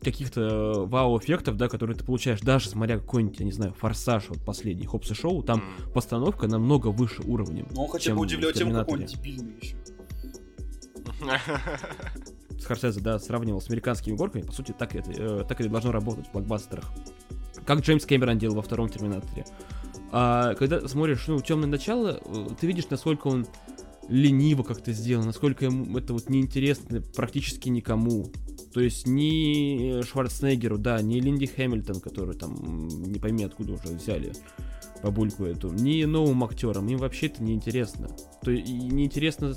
каких-то 0.00 0.86
вау-эффектов, 0.86 1.56
да, 1.56 1.68
которые 1.68 1.96
ты 1.96 2.04
получаешь, 2.04 2.40
даже 2.40 2.68
смотря 2.68 2.98
какой-нибудь, 2.98 3.38
я 3.40 3.44
не 3.44 3.52
знаю, 3.52 3.74
форсаж, 3.74 4.28
вот 4.28 4.42
последний, 4.44 4.86
Хопс 4.86 5.10
и 5.10 5.14
Шоу, 5.14 5.42
там 5.42 5.60
mm. 5.60 5.92
постановка 5.92 6.46
намного 6.46 6.88
выше 6.88 7.22
уровнем. 7.22 7.68
Ну, 7.72 7.86
хотя 7.86 8.14
бы 8.14 8.20
удивляет 8.20 8.54
тем, 8.56 8.72
какой 8.72 9.00
он 9.00 9.06
дебильный 9.06 9.56
еще. 9.60 9.76
Скорсезе, 12.62 13.00
да, 13.00 13.18
сравнивал 13.18 13.60
с 13.60 13.68
американскими 13.68 14.14
горками, 14.14 14.42
по 14.42 14.52
сути, 14.52 14.74
так 14.76 14.94
это, 14.94 15.10
э, 15.10 15.44
так 15.48 15.60
это 15.60 15.68
должно 15.68 15.92
работать 15.92 16.26
в 16.28 16.32
блокбастерах. 16.32 16.90
Как 17.64 17.80
Джеймс 17.80 18.04
Кэмерон 18.06 18.38
делал 18.38 18.56
во 18.56 18.62
втором 18.62 18.88
Терминаторе. 18.88 19.44
А 20.12 20.54
когда 20.54 20.86
смотришь, 20.88 21.26
ну, 21.28 21.40
темное 21.40 21.68
начало, 21.68 22.20
э, 22.24 22.46
ты 22.60 22.66
видишь, 22.66 22.88
насколько 22.90 23.28
он 23.28 23.46
лениво 24.08 24.64
как-то 24.64 24.92
сделан, 24.92 25.26
насколько 25.26 25.64
ему 25.64 25.96
это 25.96 26.12
вот 26.12 26.28
неинтересно 26.28 27.00
практически 27.00 27.68
никому. 27.68 28.30
То 28.74 28.80
есть 28.80 29.06
ни 29.06 30.02
Шварценеггеру, 30.02 30.78
да, 30.78 31.00
ни 31.00 31.20
Линди 31.20 31.46
Хэмилтон, 31.46 32.00
который 32.00 32.36
там 32.36 32.88
не 32.88 33.18
пойми 33.18 33.44
откуда 33.44 33.74
уже 33.74 33.88
взяли 33.94 34.32
бабульку 35.02 35.44
эту, 35.44 35.72
ни 35.72 36.04
новым 36.04 36.44
актерам, 36.44 36.88
им 36.88 36.98
вообще 36.98 37.26
это 37.26 37.42
неинтересно. 37.42 38.08
То 38.42 38.50
есть 38.50 38.68
неинтересно 38.68 39.54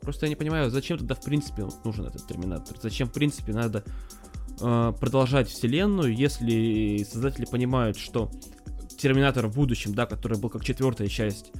Просто 0.00 0.26
я 0.26 0.30
не 0.30 0.36
понимаю, 0.36 0.70
зачем 0.70 0.98
тогда 0.98 1.14
в 1.14 1.22
принципе 1.22 1.66
нужен 1.84 2.06
этот 2.06 2.26
Терминатор? 2.26 2.76
Зачем 2.80 3.08
в 3.08 3.12
принципе 3.12 3.52
надо 3.52 3.84
э, 4.60 4.92
продолжать 4.98 5.48
вселенную, 5.48 6.14
если 6.14 7.04
создатели 7.04 7.44
понимают, 7.44 7.96
что 7.98 8.30
Терминатор 8.96 9.46
в 9.46 9.54
будущем, 9.54 9.94
да, 9.94 10.06
который 10.06 10.38
был 10.38 10.50
как 10.50 10.64
четвертая 10.64 11.08
часть, 11.08 11.52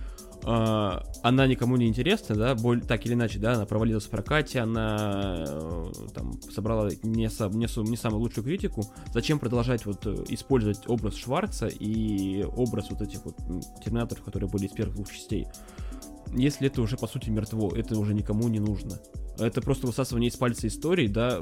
э, 0.45 1.01
она 1.23 1.47
никому 1.47 1.77
не 1.77 1.87
интересна, 1.87 2.35
да, 2.35 2.55
боль, 2.55 2.81
так 2.81 3.07
или 3.07 3.15
иначе, 3.15 3.39
да, 3.39 3.53
она 3.53 3.67
провалилась 3.67 4.07
в 4.07 4.11
прокате, 4.11 4.61
она 4.61 5.45
э, 5.47 5.93
там 6.15 6.41
собрала 6.51 6.89
не, 7.03 7.31
сам, 7.31 7.53
не, 7.53 7.67
не 7.89 7.97
самую 7.97 8.23
лучшую 8.23 8.45
критику. 8.45 8.85
Зачем 9.13 9.39
продолжать 9.39 9.87
вот 9.87 10.07
э, 10.07 10.25
использовать 10.31 10.89
образ 10.89 11.15
Шварца 11.17 11.69
и 11.69 12.43
образ 12.43 12.91
вот 12.91 13.03
этих 13.03 13.25
вот 13.25 13.37
терминаторов, 13.85 14.25
которые 14.25 14.51
были 14.51 14.67
из 14.67 14.73
первых 14.73 14.97
двух 14.97 15.13
частей? 15.13 15.47
Если 16.33 16.69
это 16.69 16.83
уже 16.83 16.97
по 16.97 17.07
сути 17.07 17.31
мертво, 17.31 17.73
это 17.75 17.99
уже 17.99 18.15
никому 18.15 18.49
не 18.49 18.61
нужно. 18.61 19.01
Это 19.39 19.61
просто 19.63 19.87
высасывание 19.87 20.31
из 20.31 20.37
пальца 20.37 20.67
истории, 20.67 21.07
да, 21.07 21.41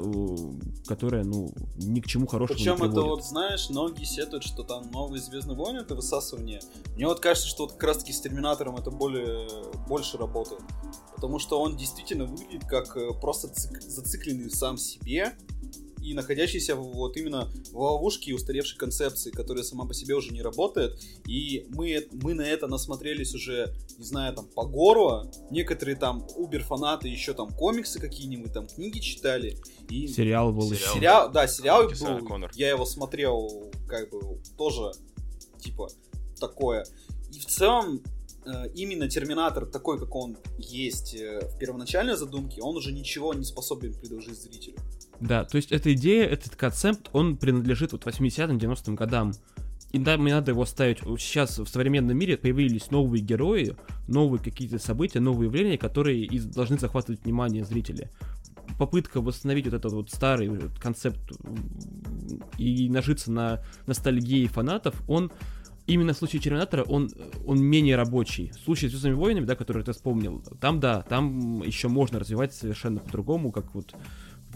которая, 0.85 1.23
ну, 1.23 1.49
ни 1.77 1.99
к 1.99 2.05
чему 2.05 2.27
хорошему 2.27 2.57
Причем 2.57 2.73
не 2.73 2.77
приводит. 2.77 2.97
это 2.97 3.07
вот, 3.07 3.25
знаешь, 3.25 3.69
многие 3.71 4.03
сетуют, 4.03 4.43
что 4.43 4.63
там 4.63 4.91
новые 4.91 5.19
Звездные 5.19 5.57
войны 5.57 5.79
это 5.79 5.95
высасывание. 5.95 6.61
Мне 6.95 7.07
вот 7.07 7.19
кажется, 7.19 7.49
что 7.49 7.63
вот 7.63 7.73
как 7.73 7.83
раз 7.83 7.97
таки 7.97 8.13
с 8.13 8.21
Терминатором 8.21 8.75
это 8.75 8.91
более, 8.91 9.49
больше 9.87 10.17
работает. 10.17 10.61
Потому 11.15 11.39
что 11.39 11.59
он 11.59 11.75
действительно 11.75 12.25
выглядит 12.25 12.65
как 12.67 12.95
э, 12.95 13.09
просто 13.19 13.47
цик, 13.47 13.81
зацикленный 13.81 14.51
сам 14.51 14.77
себе, 14.77 15.33
и 16.07 16.13
находящийся 16.13 16.75
вот 16.75 17.17
именно 17.17 17.51
в 17.71 17.77
ловушке 17.77 18.33
устаревшей 18.33 18.77
концепции, 18.77 19.29
которая 19.29 19.63
сама 19.63 19.85
по 19.85 19.93
себе 19.93 20.15
уже 20.15 20.31
не 20.31 20.41
работает. 20.41 20.99
И 21.27 21.65
мы, 21.69 22.07
мы 22.11 22.33
на 22.33 22.43
это 22.43 22.67
насмотрелись 22.67 23.35
уже, 23.35 23.73
не 23.97 24.05
знаю, 24.05 24.33
там, 24.33 24.45
по 24.45 24.65
горло. 24.65 25.29
Некоторые 25.51 25.97
там 25.97 26.25
убер-фанаты 26.37 27.09
еще 27.09 27.33
там 27.33 27.49
комиксы 27.49 27.99
какие-нибудь, 27.99 28.53
там 28.53 28.67
книги 28.67 28.99
читали. 28.99 29.57
И... 29.89 30.07
Сериал 30.07 30.53
был 30.53 30.71
сериал, 30.73 30.95
сериал 30.95 31.31
Да, 31.31 31.47
сериал 31.47 31.89
был. 31.89 32.25
Коннор. 32.25 32.51
Я 32.55 32.69
его 32.69 32.85
смотрел, 32.85 33.69
как 33.87 34.09
бы, 34.09 34.41
тоже, 34.57 34.91
типа, 35.59 35.89
такое. 36.39 36.85
И 37.33 37.39
в 37.39 37.45
целом, 37.45 38.01
э, 38.45 38.69
именно 38.75 39.09
Терминатор, 39.09 39.65
такой, 39.65 39.99
как 39.99 40.15
он 40.15 40.37
есть 40.57 41.15
э, 41.15 41.49
в 41.53 41.57
первоначальной 41.57 42.15
задумке, 42.15 42.61
он 42.61 42.77
уже 42.77 42.93
ничего 42.93 43.33
не 43.33 43.43
способен 43.43 43.93
предложить 43.93 44.39
зрителю. 44.39 44.77
Да, 45.19 45.43
то 45.45 45.55
есть 45.55 45.71
эта 45.71 45.93
идея, 45.93 46.25
этот 46.25 46.55
концепт, 46.55 47.09
он 47.13 47.37
принадлежит 47.37 47.91
вот 47.91 48.05
80-м, 48.05 48.57
90-м 48.57 48.95
годам. 48.95 49.33
И 49.91 49.99
да, 49.99 50.17
мне 50.17 50.33
надо 50.33 50.51
его 50.51 50.65
ставить. 50.65 50.99
Сейчас 51.19 51.57
в 51.59 51.67
современном 51.67 52.17
мире 52.17 52.37
появились 52.37 52.91
новые 52.91 53.23
герои, 53.23 53.75
новые 54.07 54.41
какие-то 54.41 54.79
события, 54.79 55.19
новые 55.19 55.47
явления, 55.47 55.77
которые 55.77 56.23
и 56.23 56.39
должны 56.39 56.77
захватывать 56.77 57.23
внимание 57.23 57.63
зрителя. 57.63 58.11
Попытка 58.77 59.21
восстановить 59.21 59.65
вот 59.65 59.73
этот 59.73 59.93
вот 59.93 60.11
старый 60.11 60.51
концепт 60.81 61.31
и 62.57 62.89
нажиться 62.89 63.31
на 63.31 63.63
ностальгии 63.87 64.45
фанатов, 64.47 65.01
он 65.07 65.31
именно 65.87 66.13
в 66.13 66.17
случае 66.17 66.41
Терминатора 66.41 66.83
он, 66.83 67.09
он 67.45 67.61
менее 67.61 67.95
рабочий. 67.95 68.51
В 68.51 68.65
случае 68.65 68.89
с 68.89 68.91
Звездными 68.91 69.15
войнами, 69.15 69.45
да, 69.45 69.55
который 69.55 69.83
ты 69.83 69.93
вспомнил, 69.93 70.43
там 70.59 70.81
да, 70.81 71.01
там 71.03 71.63
еще 71.63 71.87
можно 71.87 72.19
развивать 72.19 72.53
совершенно 72.53 72.99
по-другому, 72.99 73.53
как 73.53 73.73
вот 73.73 73.95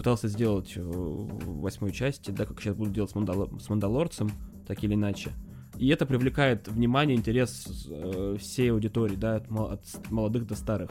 пытался 0.02 0.28
сделать 0.30 0.76
в 0.78 1.62
восьмой 1.62 1.92
части, 1.92 2.32
да, 2.32 2.48
как 2.48 2.60
сейчас 2.60 2.76
будут 2.76 2.92
делать 2.92 3.12
с, 3.12 3.14
Мандал... 3.14 3.52
с 3.60 3.70
Мандалорцем, 3.70 4.32
так 4.68 4.84
или 4.84 4.96
иначе. 4.96 5.32
И 5.78 5.90
это 5.90 6.08
привлекает 6.08 6.68
внимание, 6.68 7.16
интерес 7.16 7.88
э, 7.88 8.36
всей 8.40 8.72
аудитории, 8.72 9.16
да, 9.16 9.36
от, 9.36 9.52
от 9.52 10.10
молодых 10.10 10.48
до 10.48 10.56
старых. 10.56 10.90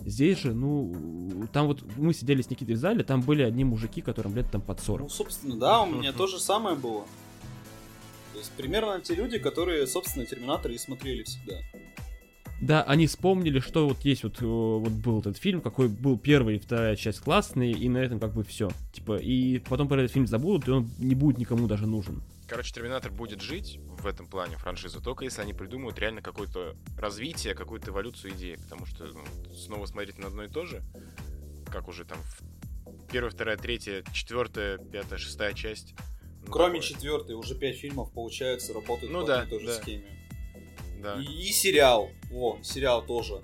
Здесь 0.00 0.40
же, 0.40 0.52
ну, 0.52 1.46
там 1.52 1.68
вот 1.68 1.84
мы 1.96 2.12
сидели 2.12 2.42
с 2.42 2.50
Никитой 2.50 2.74
в 2.74 2.78
зале, 2.78 3.04
там 3.04 3.20
были 3.20 3.42
одни 3.42 3.62
мужики, 3.62 4.00
которым 4.00 4.34
лет 4.34 4.50
там 4.50 4.62
под 4.62 4.80
40. 4.80 5.02
Ну, 5.02 5.08
собственно, 5.08 5.56
да, 5.56 5.82
у 5.82 5.86
меня 5.86 6.12
то 6.12 6.26
же 6.26 6.40
самое 6.40 6.74
было. 6.74 7.04
То 8.32 8.38
есть 8.40 8.50
примерно 8.56 9.00
те 9.00 9.14
люди, 9.14 9.38
которые, 9.38 9.86
собственно, 9.86 10.26
Терминаторы 10.26 10.74
и 10.74 10.78
смотрели 10.78 11.22
всегда. 11.22 11.54
Да, 12.60 12.82
они 12.82 13.06
вспомнили, 13.06 13.58
что 13.58 13.88
вот 13.88 14.04
есть 14.04 14.22
вот, 14.22 14.42
э, 14.42 14.44
вот 14.44 14.92
был 14.92 15.20
этот 15.20 15.38
фильм, 15.38 15.62
какой 15.62 15.88
был 15.88 16.18
первая 16.18 16.56
и 16.56 16.58
вторая 16.58 16.94
часть 16.94 17.20
классные, 17.20 17.72
и 17.72 17.88
на 17.88 17.98
этом 17.98 18.20
как 18.20 18.34
бы 18.34 18.44
все. 18.44 18.70
Типа, 18.92 19.16
и 19.16 19.58
потом 19.60 19.88
про 19.88 20.00
этот 20.02 20.12
фильм 20.12 20.26
забудут, 20.26 20.68
и 20.68 20.70
он 20.70 20.90
не 20.98 21.14
будет 21.14 21.38
никому 21.38 21.66
даже 21.66 21.86
нужен. 21.86 22.22
Короче, 22.46 22.74
Терминатор 22.74 23.12
будет 23.12 23.40
жить 23.40 23.78
в 24.00 24.06
этом 24.06 24.26
плане 24.26 24.56
франшизы, 24.56 25.00
только 25.00 25.24
если 25.24 25.40
они 25.40 25.54
придумают 25.54 25.98
реально 25.98 26.20
какое-то 26.20 26.74
развитие, 26.98 27.54
какую-то 27.54 27.92
эволюцию 27.92 28.34
идеи. 28.34 28.56
Потому 28.56 28.86
что 28.86 29.04
ну, 29.06 29.54
снова 29.54 29.86
смотреть 29.86 30.18
на 30.18 30.26
одно 30.26 30.44
и 30.44 30.48
то 30.48 30.66
же, 30.66 30.82
как 31.70 31.88
уже 31.88 32.04
там 32.04 32.18
первая, 33.10 33.30
вторая, 33.30 33.56
третья, 33.56 34.02
четвертая, 34.12 34.78
пятая, 34.78 35.18
шестая 35.18 35.54
часть. 35.54 35.94
Ну, 36.44 36.52
Кроме 36.52 36.80
четвертой, 36.80 37.36
уже 37.36 37.54
пять 37.54 37.76
фильмов, 37.76 38.12
получается, 38.12 38.74
работают 38.74 39.12
ну, 39.12 39.20
по 39.20 39.26
да, 39.26 39.42
одной 39.42 39.46
и 39.46 39.50
той 39.50 39.60
же 39.60 39.66
да. 39.66 39.82
схеме. 39.82 40.19
Да. 41.02 41.20
И, 41.20 41.48
и 41.48 41.52
сериал. 41.52 42.10
О, 42.32 42.58
сериал 42.62 43.04
тоже. 43.04 43.42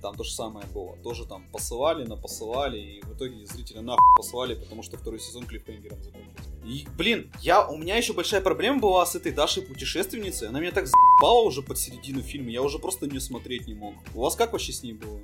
Там 0.00 0.16
то 0.16 0.24
же 0.24 0.32
самое 0.32 0.66
было. 0.68 0.96
Тоже 1.02 1.26
там 1.26 1.46
посылали, 1.52 2.06
напосылали, 2.06 2.78
и 2.78 3.02
в 3.02 3.14
итоге 3.14 3.44
зрителя 3.44 3.82
нахуй 3.82 4.00
посылали, 4.16 4.54
потому 4.54 4.82
что 4.82 4.96
второй 4.96 5.20
сезон 5.20 5.44
клиффхенгером 5.44 6.02
закончился. 6.02 6.50
И, 6.64 6.86
блин, 6.96 7.30
я, 7.42 7.66
у 7.66 7.76
меня 7.76 7.96
еще 7.96 8.14
большая 8.14 8.40
проблема 8.40 8.80
была 8.80 9.04
с 9.04 9.14
этой 9.14 9.32
Дашей 9.32 9.62
путешественницей. 9.62 10.48
Она 10.48 10.60
меня 10.60 10.72
так 10.72 10.86
за***бала 10.86 11.42
уже 11.42 11.60
под 11.60 11.78
середину 11.78 12.22
фильма, 12.22 12.50
я 12.50 12.62
уже 12.62 12.78
просто 12.78 13.06
не 13.06 13.20
смотреть 13.20 13.66
не 13.66 13.74
мог. 13.74 13.94
У 14.14 14.20
вас 14.20 14.36
как 14.36 14.52
вообще 14.52 14.72
с 14.72 14.82
ней 14.82 14.94
было? 14.94 15.20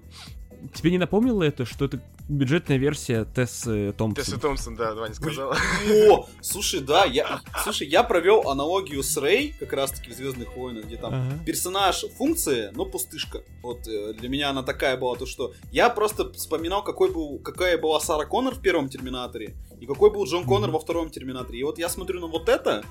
Тебе 0.75 0.91
не 0.91 0.99
напомнило 0.99 1.43
это, 1.43 1.65
что 1.65 1.85
это 1.85 2.01
бюджетная 2.29 2.77
версия 2.77 3.25
Тессы 3.25 3.93
Томпсон? 3.97 4.25
Тессы 4.25 4.39
Томпсон, 4.39 4.77
да, 4.77 4.95
Ваня 4.95 5.15
сказала. 5.15 5.57
О, 6.11 6.29
слушай, 6.41 6.81
да, 6.81 7.05
я, 7.05 7.41
слушай, 7.63 7.87
я 7.87 8.03
провел 8.03 8.49
аналогию 8.49 9.03
с 9.03 9.17
Рэй, 9.17 9.55
как 9.59 9.73
раз-таки 9.73 10.11
в 10.11 10.15
Звездных 10.15 10.57
войнах, 10.57 10.85
где 10.87 10.97
там 10.97 11.15
ага. 11.15 11.45
персонаж 11.45 12.05
функция, 12.17 12.73
но 12.73 12.85
пустышка. 12.85 13.43
Вот 13.63 13.87
э, 13.87 14.15
для 14.15 14.29
меня 14.29 14.51
она 14.51 14.63
такая 14.63 14.97
была, 14.97 15.17
то 15.17 15.27
что 15.27 15.53
я 15.73 15.91
просто 15.91 16.33
вспоминал, 16.33 16.83
какой 16.83 17.13
был, 17.13 17.39
какая 17.39 17.79
была 17.79 18.01
Сара 18.01 18.25
Коннор 18.25 18.55
в 18.55 18.61
первом 18.61 18.89
Терминаторе 18.89 19.57
и 19.81 19.87
какой 19.87 20.11
был 20.11 20.25
Джон 20.25 20.45
Коннор 20.45 20.71
mm-hmm. 20.71 20.73
во 20.73 20.81
втором 20.81 21.11
Терминаторе. 21.11 21.61
И 21.61 21.63
вот 21.63 21.79
я 21.79 21.89
смотрю 21.89 22.21
на 22.21 22.27
вот 22.27 22.49
это, 22.49 22.85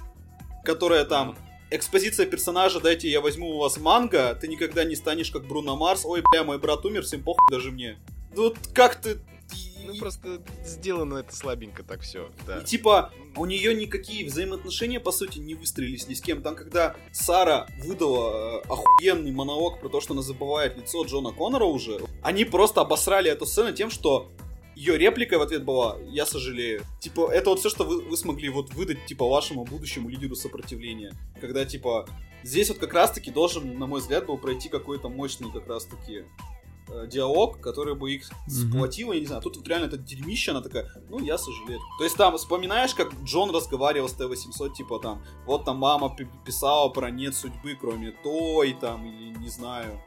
которая 0.64 1.06
там 1.06 1.38
экспозиция 1.70 2.26
персонажа, 2.26 2.80
дайте 2.80 3.10
я 3.10 3.22
возьму 3.22 3.56
у 3.56 3.58
вас 3.58 3.78
манго, 3.78 4.38
ты 4.40 4.48
никогда 4.48 4.84
не 4.84 4.96
станешь 4.96 5.32
как 5.32 5.46
Бруно 5.46 5.76
Марс, 5.76 6.06
ой, 6.06 6.24
бля, 6.32 6.44
мой 6.44 6.58
брат 6.58 6.86
умер, 6.86 7.04
всем 7.04 7.24
похуй 7.24 7.46
даже 7.52 7.72
мне. 7.72 7.98
Вот 8.34 8.58
как 8.74 8.96
ты... 8.96 9.18
Ну 9.86 9.96
просто 9.98 10.42
сделано 10.66 11.18
это 11.20 11.36
слабенько 11.36 11.84
так 11.84 12.02
все, 12.02 12.32
да. 12.48 12.58
И 12.58 12.66
типа, 12.66 13.14
у 13.36 13.46
нее 13.46 13.76
никакие 13.76 14.26
взаимоотношения, 14.26 15.00
по 15.00 15.12
сути, 15.12 15.38
не 15.38 15.54
выстроились 15.54 16.08
ни 16.08 16.16
с 16.16 16.22
кем. 16.22 16.42
Там, 16.42 16.56
когда 16.56 16.96
Сара 17.12 17.68
выдала 17.84 18.62
э, 18.62 18.68
охуенный 18.68 19.32
монолог 19.32 19.80
про 19.80 19.90
то, 19.90 20.02
что 20.02 20.14
она 20.14 20.24
забывает 20.24 20.76
лицо 20.76 21.06
Джона 21.06 21.32
Коннора 21.32 21.66
уже, 21.66 22.00
они 22.24 22.46
просто 22.46 22.82
обосрали 22.82 23.30
эту 23.30 23.46
сцену 23.46 23.74
тем, 23.74 23.92
что 23.92 24.32
ее 24.76 24.98
реплика 24.98 25.40
в 25.40 25.42
ответ 25.42 25.64
была 25.64 25.98
«Я 26.06 26.26
сожалею». 26.26 26.84
Типа, 27.00 27.32
это 27.32 27.50
вот 27.50 27.60
все, 27.60 27.70
что 27.70 27.86
вы, 27.86 28.02
вы 28.02 28.18
смогли 28.18 28.50
вот 28.50 28.74
выдать, 28.74 29.06
типа, 29.06 29.28
вашему 29.28 29.64
будущему 29.64 30.10
лидеру 30.10 30.36
сопротивления. 30.36 31.14
Когда, 31.40 31.66
типа, 31.66 32.08
здесь 32.44 32.70
вот 32.70 32.78
как 32.80 32.94
раз-таки 32.94 33.32
должен, 33.32 33.80
на 33.80 33.88
мой 33.88 34.02
взгляд, 34.02 34.26
был 34.26 34.38
пройти 34.38 34.68
какой-то 34.68 35.08
мощный 35.08 35.50
как 35.50 35.68
раз-таки 35.68 36.26
э, 36.90 37.08
диалог, 37.08 37.62
который 37.62 37.96
бы 37.96 38.14
их 38.14 38.30
сплотил, 38.48 39.14
я 39.14 39.20
не 39.22 39.26
знаю, 39.26 39.42
тут 39.42 39.56
вот 39.56 39.68
реально 39.68 39.86
это 39.86 39.98
дерьмище, 39.98 40.52
она 40.52 40.62
такая, 40.62 40.92
ну, 41.10 41.20
я 41.20 41.38
сожалею. 41.38 41.80
То 41.98 42.04
есть 42.04 42.18
там, 42.18 42.38
вспоминаешь, 42.38 42.94
как 42.94 43.14
Джон 43.24 43.56
разговаривал 43.56 44.10
с 44.10 44.14
Т-800, 44.14 44.74
типа 44.74 45.00
там, 45.00 45.24
вот 45.46 45.64
там 45.64 45.78
мама 45.78 46.16
писала 46.46 46.90
про 46.90 47.12
нет 47.12 47.34
судьбы, 47.34 47.78
кроме 47.80 48.12
той, 48.12 48.74
там, 48.74 49.06
или 49.06 49.38
не 49.38 49.50
знаю, 49.50 50.02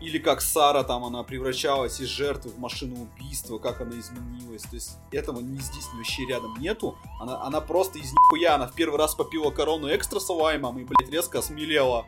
или 0.00 0.18
как 0.18 0.40
Сара 0.40 0.82
там 0.82 1.04
она 1.04 1.22
превращалась 1.22 2.00
из 2.00 2.08
жертвы 2.08 2.50
в 2.50 2.58
машину 2.58 3.02
убийства, 3.02 3.58
как 3.58 3.80
она 3.80 3.98
изменилась. 3.98 4.62
То 4.62 4.74
есть 4.74 4.98
этого 5.12 5.40
ни 5.40 5.58
здесь, 5.58 5.86
ни 5.92 5.98
вообще 5.98 6.26
рядом 6.26 6.56
нету. 6.58 6.96
Она, 7.20 7.42
она 7.42 7.60
просто 7.60 7.98
из 7.98 8.12
нихуя, 8.12 8.54
она 8.54 8.66
в 8.66 8.74
первый 8.74 8.98
раз 8.98 9.14
попила 9.14 9.50
корону 9.50 9.94
экстра 9.94 10.18
с 10.18 10.28
лаймом 10.28 10.78
и, 10.78 10.84
блядь, 10.84 11.10
резко 11.10 11.40
осмелела. 11.40 12.06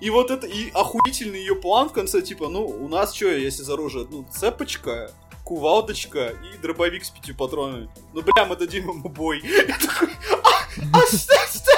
И 0.00 0.10
вот 0.10 0.30
это, 0.30 0.46
и 0.46 0.70
охуительный 0.70 1.38
ее 1.38 1.54
план 1.54 1.88
в 1.88 1.92
конце, 1.92 2.20
типа, 2.20 2.48
ну, 2.48 2.66
у 2.66 2.88
нас 2.88 3.14
что, 3.14 3.28
если 3.28 3.62
за 3.62 3.74
оружие? 3.74 4.06
Ну, 4.10 4.26
цепочка, 4.30 5.10
кувалдочка 5.44 6.28
и 6.28 6.58
дробовик 6.58 7.04
с 7.04 7.10
пятью 7.10 7.36
патронами. 7.36 7.88
Ну, 8.12 8.22
бля, 8.22 8.44
мы 8.44 8.56
дадим 8.56 8.88
ему 8.88 9.08
бой. 9.08 9.40
Я 9.44 9.78
такой, 9.78 10.08
а, 10.42 10.98
а, 10.98 11.06
что, 11.06 11.34
что? 11.46 11.73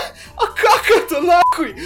Это 1.07 1.21
нахуй? 1.21 1.77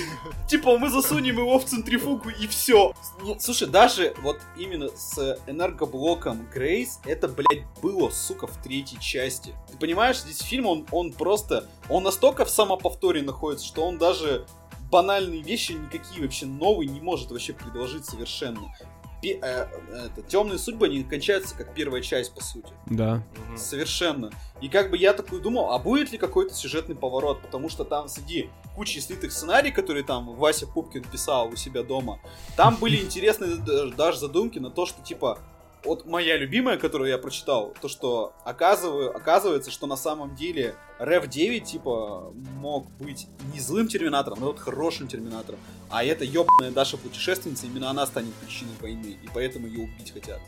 Типа 0.49 0.79
мы 0.79 0.89
засунем 0.89 1.39
его 1.39 1.59
в 1.59 1.65
центрифугу 1.67 2.31
и 2.31 2.47
все. 2.47 2.95
Слушай, 3.39 3.69
даже 3.69 4.15
вот 4.23 4.41
именно 4.57 4.89
с 4.89 5.39
энергоблоком 5.47 6.49
Грейс 6.53 7.01
это, 7.05 7.29
блядь, 7.29 7.65
было, 7.83 8.09
сука, 8.09 8.47
в 8.47 8.57
третьей 8.63 8.99
части. 8.99 9.55
Ты 9.71 9.77
понимаешь, 9.77 10.21
здесь 10.21 10.41
фильм, 10.41 10.67
он, 10.67 10.87
он 10.91 11.13
просто, 11.13 11.69
он 11.91 12.05
настолько 12.05 12.47
в 12.47 12.51
самоповторе 12.51 13.23
находится, 13.23 13.67
что 13.67 13.87
он 13.87 13.99
даже 13.99 14.47
банальные 14.91 15.43
вещи 15.43 15.73
никакие 15.73 16.23
вообще 16.23 16.47
новые 16.47 16.89
не 16.89 17.01
может 17.01 17.31
вообще 17.31 17.53
предложить 17.53 18.07
совершенно 18.07 18.75
пе- 19.21 19.39
э, 19.43 19.67
это, 20.07 20.23
темные 20.23 20.59
судьбы, 20.59 20.87
они 20.87 21.03
кончаются 21.05 21.55
как 21.55 21.75
первая 21.75 22.03
часть, 22.03 22.35
по 22.35 22.43
сути. 22.43 22.73
Да. 22.87 23.23
Совершенно. 23.57 24.31
И 24.61 24.69
как 24.69 24.91
бы 24.91 24.97
я 24.99 25.13
такой 25.13 25.41
думал, 25.41 25.73
а 25.73 25.79
будет 25.79 26.13
ли 26.13 26.19
какой-то 26.19 26.55
сюжетный 26.55 26.95
поворот? 26.95 27.41
Потому 27.43 27.69
что 27.69 27.85
там 27.85 28.09
среди 28.09 28.51
кучи 28.75 28.99
слитых 28.99 29.33
сценарий, 29.33 29.71
которые 29.71 30.05
там 30.05 30.35
Вася 30.37 30.67
Пупкин 30.67 31.05
писал 31.05 31.49
у 31.49 31.57
себя 31.57 31.83
дома, 31.83 32.21
там 32.57 32.77
были 32.77 32.97
интересные 32.97 33.57
даже 33.97 34.19
задумки 34.19 34.59
на 34.59 34.71
то, 34.71 34.87
что 34.87 35.03
типа 35.03 35.39
вот 35.85 36.07
моя 36.07 36.37
любимая, 36.37 36.77
которую 36.77 37.11
я 37.11 37.19
прочитал, 37.19 37.75
то, 37.81 37.89
что 37.89 38.35
оказываю, 38.45 39.17
оказывается, 39.17 39.71
что 39.71 39.87
на 39.87 39.97
самом 39.97 40.35
деле 40.35 40.75
Rev 40.99 41.27
9, 41.27 41.65
типа, 41.65 42.33
мог 42.35 42.91
быть 42.99 43.27
не 43.53 43.61
злым 43.61 43.89
терминатором, 43.89 44.41
но 44.41 44.47
вот 44.49 44.59
хорошим 44.59 45.09
терминатором. 45.09 45.59
А 45.89 46.05
эта 46.05 46.25
ёбаная 46.25 46.71
Даша 46.71 46.97
путешественница, 46.97 47.67
именно 47.67 47.91
она 47.91 48.07
станет 48.07 48.35
причиной 48.35 48.75
войны, 48.81 49.19
и 49.23 49.29
поэтому 49.33 49.67
ее 49.67 49.85
убить 49.85 50.13
хотят. 50.13 50.41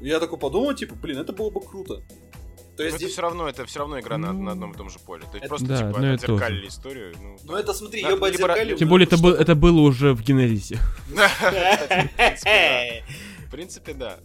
Я 0.00 0.20
такой 0.20 0.38
подумал, 0.38 0.74
типа, 0.74 0.94
блин, 0.94 1.18
это 1.18 1.32
было 1.32 1.50
бы 1.50 1.60
круто. 1.60 2.02
То 2.76 2.82
есть 2.82 2.96
здесь... 2.96 3.08
это 3.08 3.12
все 3.14 3.22
равно, 3.22 3.48
это 3.48 3.64
все 3.64 3.78
равно 3.78 3.98
игра 3.98 4.18
на, 4.18 4.34
на 4.34 4.52
одном 4.52 4.72
и 4.72 4.76
том 4.76 4.90
же 4.90 4.98
поле. 4.98 5.22
То 5.22 5.38
есть 5.38 5.38
это, 5.38 5.48
просто 5.48 5.66
да, 5.66 5.78
типа 5.78 6.12
отзеркалили 6.12 6.68
историю. 6.68 7.14
Ну, 7.20 7.36
ну 7.44 7.56
это 7.56 7.72
смотри, 7.72 8.02
ее 8.02 8.16
бы 8.16 8.28
отзеркалили. 8.28 8.76
Тем 8.76 8.90
более 8.90 9.06
это, 9.06 9.16
был, 9.16 9.32
это 9.32 9.54
было 9.54 9.80
уже 9.80 10.12
в 10.12 10.22
Генезисе. 10.22 10.78
Принципе, 13.56 13.94
да. 13.94 14.18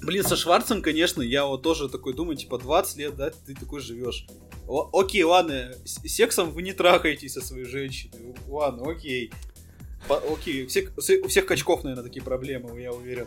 Блин, 0.00 0.22
со 0.22 0.36
Шварцем, 0.36 0.80
конечно, 0.80 1.20
я 1.20 1.46
вот 1.46 1.62
тоже 1.62 1.88
такой 1.88 2.14
думаю, 2.14 2.36
типа, 2.36 2.58
20 2.58 2.96
лет, 2.96 3.16
да, 3.16 3.30
ты 3.30 3.56
такой 3.56 3.80
живешь. 3.80 4.24
О, 4.68 4.88
окей, 4.92 5.24
ладно, 5.24 5.74
сексом 5.84 6.52
вы 6.52 6.62
не 6.62 6.72
трахаетесь 6.72 7.32
со 7.32 7.40
своей 7.40 7.64
женщиной. 7.64 8.36
Ладно, 8.46 8.88
окей. 8.88 9.32
По, 10.06 10.18
окей, 10.32 10.64
все, 10.68 10.88
у 10.96 11.26
всех 11.26 11.46
качков, 11.46 11.82
наверное, 11.82 12.04
такие 12.04 12.22
проблемы, 12.22 12.80
я 12.80 12.92
уверен. 12.92 13.26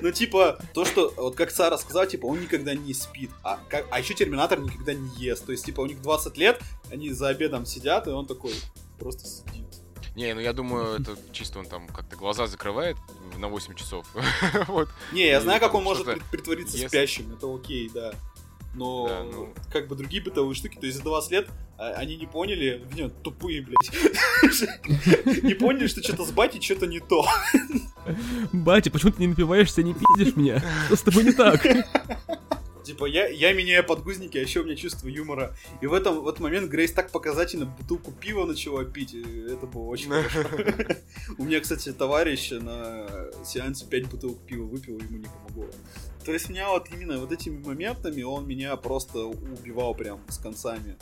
Ну, 0.00 0.12
типа, 0.12 0.60
то, 0.72 0.84
что, 0.84 1.12
вот 1.16 1.34
как 1.34 1.50
Сара 1.50 1.76
сказала, 1.78 2.06
типа, 2.06 2.26
он 2.26 2.42
никогда 2.42 2.74
не 2.74 2.94
спит, 2.94 3.30
а, 3.42 3.58
как, 3.68 3.88
а 3.90 3.98
еще 3.98 4.14
Терминатор 4.14 4.60
никогда 4.60 4.94
не 4.94 5.08
ест. 5.16 5.44
То 5.44 5.50
есть, 5.50 5.64
типа, 5.64 5.80
у 5.80 5.86
них 5.86 6.00
20 6.00 6.36
лет, 6.36 6.60
они 6.92 7.10
за 7.10 7.26
обедом 7.26 7.66
сидят, 7.66 8.06
и 8.06 8.10
он 8.10 8.26
такой 8.26 8.54
просто 9.00 9.26
сидит. 9.26 9.69
Не, 10.20 10.34
ну 10.34 10.40
я 10.40 10.52
думаю, 10.52 10.96
это 11.00 11.16
чисто 11.32 11.58
он 11.58 11.66
там 11.66 11.88
как-то 11.88 12.14
глаза 12.14 12.46
закрывает 12.46 12.98
на 13.38 13.48
8 13.48 13.74
часов. 13.74 14.06
вот. 14.68 14.88
Не, 15.12 15.26
я 15.26 15.40
знаю, 15.40 15.60
как 15.60 15.74
он 15.74 15.82
может 15.82 16.06
притвориться 16.30 16.76
спящим, 16.76 17.32
это 17.32 17.52
окей, 17.52 17.90
да. 17.92 18.12
Но 18.74 19.08
да, 19.08 19.22
ну... 19.24 19.54
как 19.72 19.88
бы 19.88 19.96
другие 19.96 20.22
бытовые 20.22 20.54
штуки, 20.54 20.76
то 20.78 20.86
есть 20.86 20.98
за 20.98 21.02
20 21.02 21.30
лет 21.32 21.48
а, 21.76 21.94
они 21.94 22.16
не 22.16 22.26
поняли, 22.26 22.84
нет, 22.94 23.12
тупые, 23.22 23.62
блядь. 23.62 23.90
Не 25.42 25.54
поняли, 25.54 25.86
что 25.86 26.02
что-то 26.02 26.24
с 26.24 26.30
батей 26.30 26.60
что-то 26.60 26.86
не 26.86 27.00
то. 27.00 27.26
Батя, 28.52 28.90
почему 28.90 29.12
ты 29.12 29.22
не 29.22 29.28
напиваешься, 29.28 29.82
не 29.82 29.94
пиздишь 29.94 30.36
меня? 30.36 30.62
Что 30.86 30.96
с 30.96 31.02
тобой 31.02 31.24
не 31.24 31.32
так? 31.32 31.66
Типа, 32.90 33.04
я, 33.04 33.28
я 33.28 33.52
меняю 33.52 33.86
подгузники, 33.86 34.36
а 34.36 34.40
еще 34.40 34.60
у 34.60 34.64
меня 34.64 34.74
чувство 34.74 35.06
юмора. 35.06 35.54
И 35.80 35.86
в, 35.86 35.94
этом, 35.94 36.22
в 36.22 36.28
этот 36.28 36.40
момент 36.40 36.68
Грейс 36.68 36.90
так 36.90 37.12
показательно 37.12 37.66
бутылку 37.66 38.10
пива 38.10 38.44
начала 38.46 38.84
пить. 38.84 39.14
это 39.14 39.66
было 39.66 39.84
очень 39.84 40.10
хорошо. 40.10 40.48
У 41.38 41.44
меня, 41.44 41.60
кстати, 41.60 41.92
товарищ 41.92 42.50
на 42.50 43.06
сеансе 43.44 43.86
5 43.86 44.06
бутылок 44.08 44.38
пива 44.40 44.64
выпил, 44.64 44.98
ему 44.98 45.18
не 45.18 45.26
помогло. 45.26 45.70
То 46.24 46.32
есть 46.32 46.48
меня 46.48 46.70
вот 46.70 46.88
именно 46.92 47.20
вот 47.20 47.30
этими 47.30 47.62
моментами 47.64 48.22
он 48.22 48.48
меня 48.48 48.74
просто 48.74 49.20
убивал 49.20 49.94
прям 49.94 50.20
с 50.28 50.38
концами. 50.38 50.96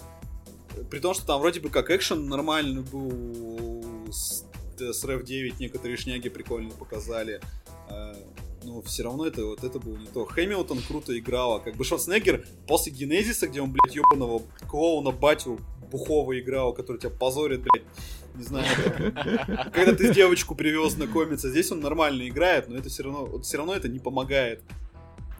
При 0.90 0.98
том, 0.98 1.14
что 1.14 1.26
там 1.26 1.40
вроде 1.40 1.60
бы 1.60 1.70
как 1.70 1.90
экшен 1.90 2.28
нормальный 2.28 2.82
был 2.82 4.12
с, 4.12 4.44
с 4.78 5.04
Rev 5.04 5.22
9 5.22 5.58
некоторые 5.58 5.96
шняги 5.96 6.28
прикольно 6.28 6.70
показали. 6.72 7.40
Но 8.68 8.82
все 8.82 9.02
равно 9.02 9.26
это 9.26 9.44
вот 9.46 9.64
это 9.64 9.78
было 9.78 9.96
не 9.96 10.06
то. 10.06 10.26
Хэмилтон 10.26 10.82
круто 10.86 11.18
играл, 11.18 11.54
а 11.54 11.60
как 11.60 11.74
бы 11.74 11.84
Шварценеггер 11.84 12.46
после 12.66 12.92
Генезиса, 12.92 13.48
где 13.48 13.62
он, 13.62 13.72
блядь, 13.72 13.96
ебаного 13.96 14.42
клоуна 14.68 15.10
батю 15.10 15.58
бухого 15.90 16.38
играл, 16.38 16.74
который 16.74 16.98
тебя 16.98 17.10
позорит, 17.10 17.62
блядь, 17.62 17.86
не 18.34 18.44
знаю, 18.44 18.66
когда 19.72 19.94
ты 19.94 20.12
девочку 20.12 20.54
привез 20.54 20.92
знакомиться, 20.92 21.50
здесь 21.50 21.72
он 21.72 21.80
нормально 21.80 22.28
играет, 22.28 22.68
но 22.68 22.76
это 22.76 22.90
все 22.90 23.04
равно, 23.04 23.24
вот 23.24 23.46
все 23.46 23.56
равно 23.56 23.74
это 23.74 23.88
не 23.88 23.98
помогает 23.98 24.62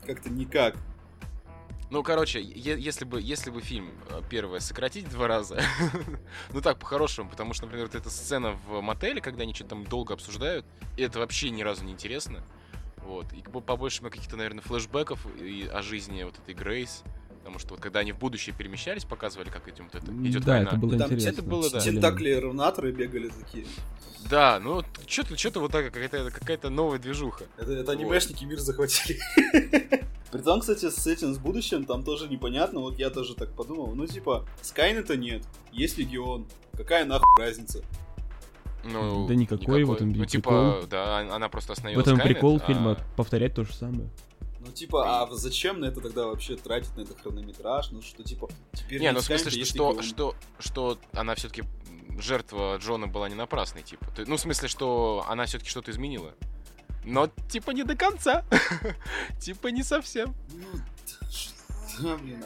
как-то 0.07 0.31
никак. 0.31 0.77
Ну, 1.91 2.03
короче, 2.03 2.41
если 2.43 3.05
бы, 3.05 3.21
если 3.21 3.51
бы 3.51 3.61
фильм 3.61 3.91
э, 4.11 4.21
первое 4.29 4.61
сократить 4.61 5.09
два 5.09 5.27
раза, 5.27 5.63
ну 6.53 6.61
так, 6.61 6.79
по-хорошему, 6.79 7.31
потому 7.31 7.55
что, 7.55 7.65
например, 7.65 7.87
вот 7.87 7.95
эта 7.95 8.11
сцена 8.11 8.59
в 8.69 8.81
мотеле, 8.83 9.23
когда 9.23 9.43
они 9.43 9.55
что-то 9.55 9.71
там 9.71 9.85
долго 9.85 10.13
обсуждают, 10.13 10.67
это 10.99 11.19
вообще 11.19 11.49
ни 11.49 11.63
разу 11.63 11.85
не 11.85 11.93
интересно. 11.93 12.45
Вот. 13.09 13.33
И 13.33 13.41
побольше 13.41 14.03
каких-то, 14.03 14.37
наверное, 14.37 14.61
флешбеков 14.61 15.27
и 15.41 15.67
о 15.73 15.81
жизни 15.81 16.23
вот 16.25 16.35
этой 16.39 16.55
Грейс. 16.55 17.03
Потому 17.39 17.59
что 17.59 17.71
вот 17.71 17.81
когда 17.81 18.01
они 18.01 18.13
в 18.13 18.19
будущее 18.19 18.55
перемещались, 18.55 19.07
показывали, 19.07 19.49
как 19.49 19.67
этим 19.67 19.89
вот 19.91 19.95
это 19.95 20.13
идет 20.13 20.45
да, 20.45 20.53
война. 20.53 20.69
это 20.69 20.77
было 20.77 20.99
Там 20.99 21.07
интересно. 21.07 21.29
Это 21.31 21.43
было, 21.43 21.71
да. 21.71 21.81
Тентакли 21.81 22.33
равнаторы 22.33 22.93
бегали 22.93 23.29
такие. 23.29 23.65
Да, 24.29 24.61
ну 24.61 24.83
что-то 25.07 25.39
что 25.39 25.61
вот 25.61 25.73
так 25.73 25.87
какая-то 25.87 26.31
какая-то 26.31 26.69
новая 26.69 26.99
движуха. 26.99 27.45
Это, 27.57 27.73
это 27.73 27.93
анимешники 27.93 28.45
вот. 28.45 28.51
мир 28.51 28.59
захватили. 28.59 29.19
Притом, 30.31 30.61
кстати, 30.61 30.91
с 30.91 31.07
этим, 31.07 31.33
с 31.33 31.39
будущим, 31.39 31.87
там 31.87 32.05
тоже 32.05 32.29
непонятно, 32.29 32.81
вот 32.81 32.99
я 32.99 33.09
тоже 33.09 33.35
так 33.35 33.51
подумал, 33.55 33.95
ну 33.95 34.07
типа, 34.07 34.47
Скайнета 34.61 35.17
нет, 35.17 35.43
есть 35.73 35.97
Легион, 35.97 36.47
какая 36.77 37.07
нахуй 37.07 37.25
разница? 37.39 37.83
Ну, 38.85 39.27
да 39.27 39.35
никакой, 39.35 39.81
никакой. 39.81 39.85
вот 39.85 40.03
он 40.03 40.13
Ну, 40.13 40.25
типа, 40.25 40.83
да, 40.89 41.19
она 41.19 41.49
просто 41.49 41.73
остановилась. 41.73 42.07
В 42.07 42.09
этом 42.09 42.21
Skynet, 42.21 42.35
прикол 42.35 42.57
а... 42.63 42.67
фильма, 42.67 42.99
повторять 43.17 43.55
то 43.55 43.65
же 43.65 43.73
самое. 43.73 44.09
Ну, 44.61 44.73
типа, 44.73 45.23
а 45.23 45.29
зачем 45.35 45.81
на 45.81 45.87
это 45.87 46.01
тогда 46.01 46.27
вообще 46.27 46.57
тратить 46.57 46.97
на 46.97 47.03
это 47.03 47.15
хронометраж? 47.15 47.91
Ну, 47.91 48.03
что, 48.03 48.23
типа, 48.23 48.49
теперь... 48.73 49.01
Не, 49.01 49.13
ну, 49.13 49.21
в 49.21 49.23
смысле, 49.23 49.65
что, 49.65 50.03
что, 50.03 50.03
что, 50.03 50.35
что 50.59 50.99
она 51.13 51.35
все-таки 51.35 51.65
жертва 52.21 52.77
Джона 52.79 53.07
была 53.07 53.29
не 53.29 53.35
напрасной, 53.35 53.83
типа. 53.83 54.07
Ну, 54.27 54.37
в 54.37 54.41
смысле, 54.41 54.69
что 54.69 55.25
она 55.29 55.47
все-таки 55.47 55.71
что-то 55.71 55.91
изменила. 55.91 56.35
Но, 57.05 57.31
типа, 57.49 57.71
не 57.71 57.85
до 57.85 57.97
конца. 57.97 58.45
типа, 59.41 59.69
не 59.69 59.83
совсем. 59.83 60.35
Ну. 60.53 60.81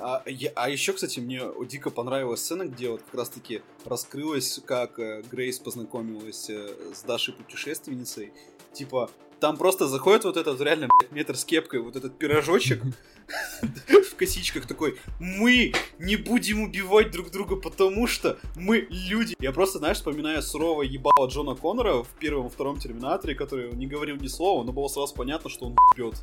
А, 0.00 0.22
я, 0.26 0.50
а 0.54 0.68
еще, 0.68 0.92
кстати, 0.92 1.20
мне 1.20 1.42
дико 1.66 1.90
понравилась 1.90 2.40
сцена, 2.40 2.66
где 2.66 2.90
вот 2.90 3.02
как 3.02 3.14
раз-таки 3.14 3.62
раскрылось, 3.84 4.60
как 4.64 4.98
э, 4.98 5.22
Грейс 5.30 5.58
познакомилась 5.58 6.48
э, 6.50 6.74
с 6.94 7.02
Дашей 7.02 7.34
путешественницей. 7.34 8.32
Типа, 8.72 9.10
там 9.40 9.56
просто 9.56 9.88
заходит 9.88 10.24
вот 10.24 10.36
этот 10.36 10.60
реально 10.60 10.88
метр 11.10 11.36
с 11.36 11.44
кепкой, 11.44 11.80
вот 11.80 11.96
этот 11.96 12.16
пирожочек 12.16 12.80
в 14.10 14.14
косичках 14.16 14.66
такой, 14.66 14.98
мы 15.18 15.72
не 15.98 16.16
будем 16.16 16.62
убивать 16.62 17.10
друг 17.10 17.30
друга, 17.30 17.56
потому 17.56 18.06
что 18.06 18.38
мы 18.56 18.86
люди. 18.90 19.34
Я 19.40 19.52
просто, 19.52 19.78
знаешь, 19.78 19.96
вспоминаю 19.96 20.42
суровое 20.42 20.86
ебало 20.86 21.28
Джона 21.28 21.54
Коннора 21.54 22.02
в 22.02 22.08
первом 22.20 22.50
втором 22.50 22.78
Терминаторе, 22.78 23.34
который 23.34 23.72
не 23.72 23.86
говорил 23.86 24.16
ни 24.16 24.28
слова, 24.28 24.64
но 24.64 24.72
было 24.72 24.88
сразу 24.88 25.14
понятно, 25.14 25.50
что 25.50 25.66
он 25.66 25.76
бьет. 25.96 26.14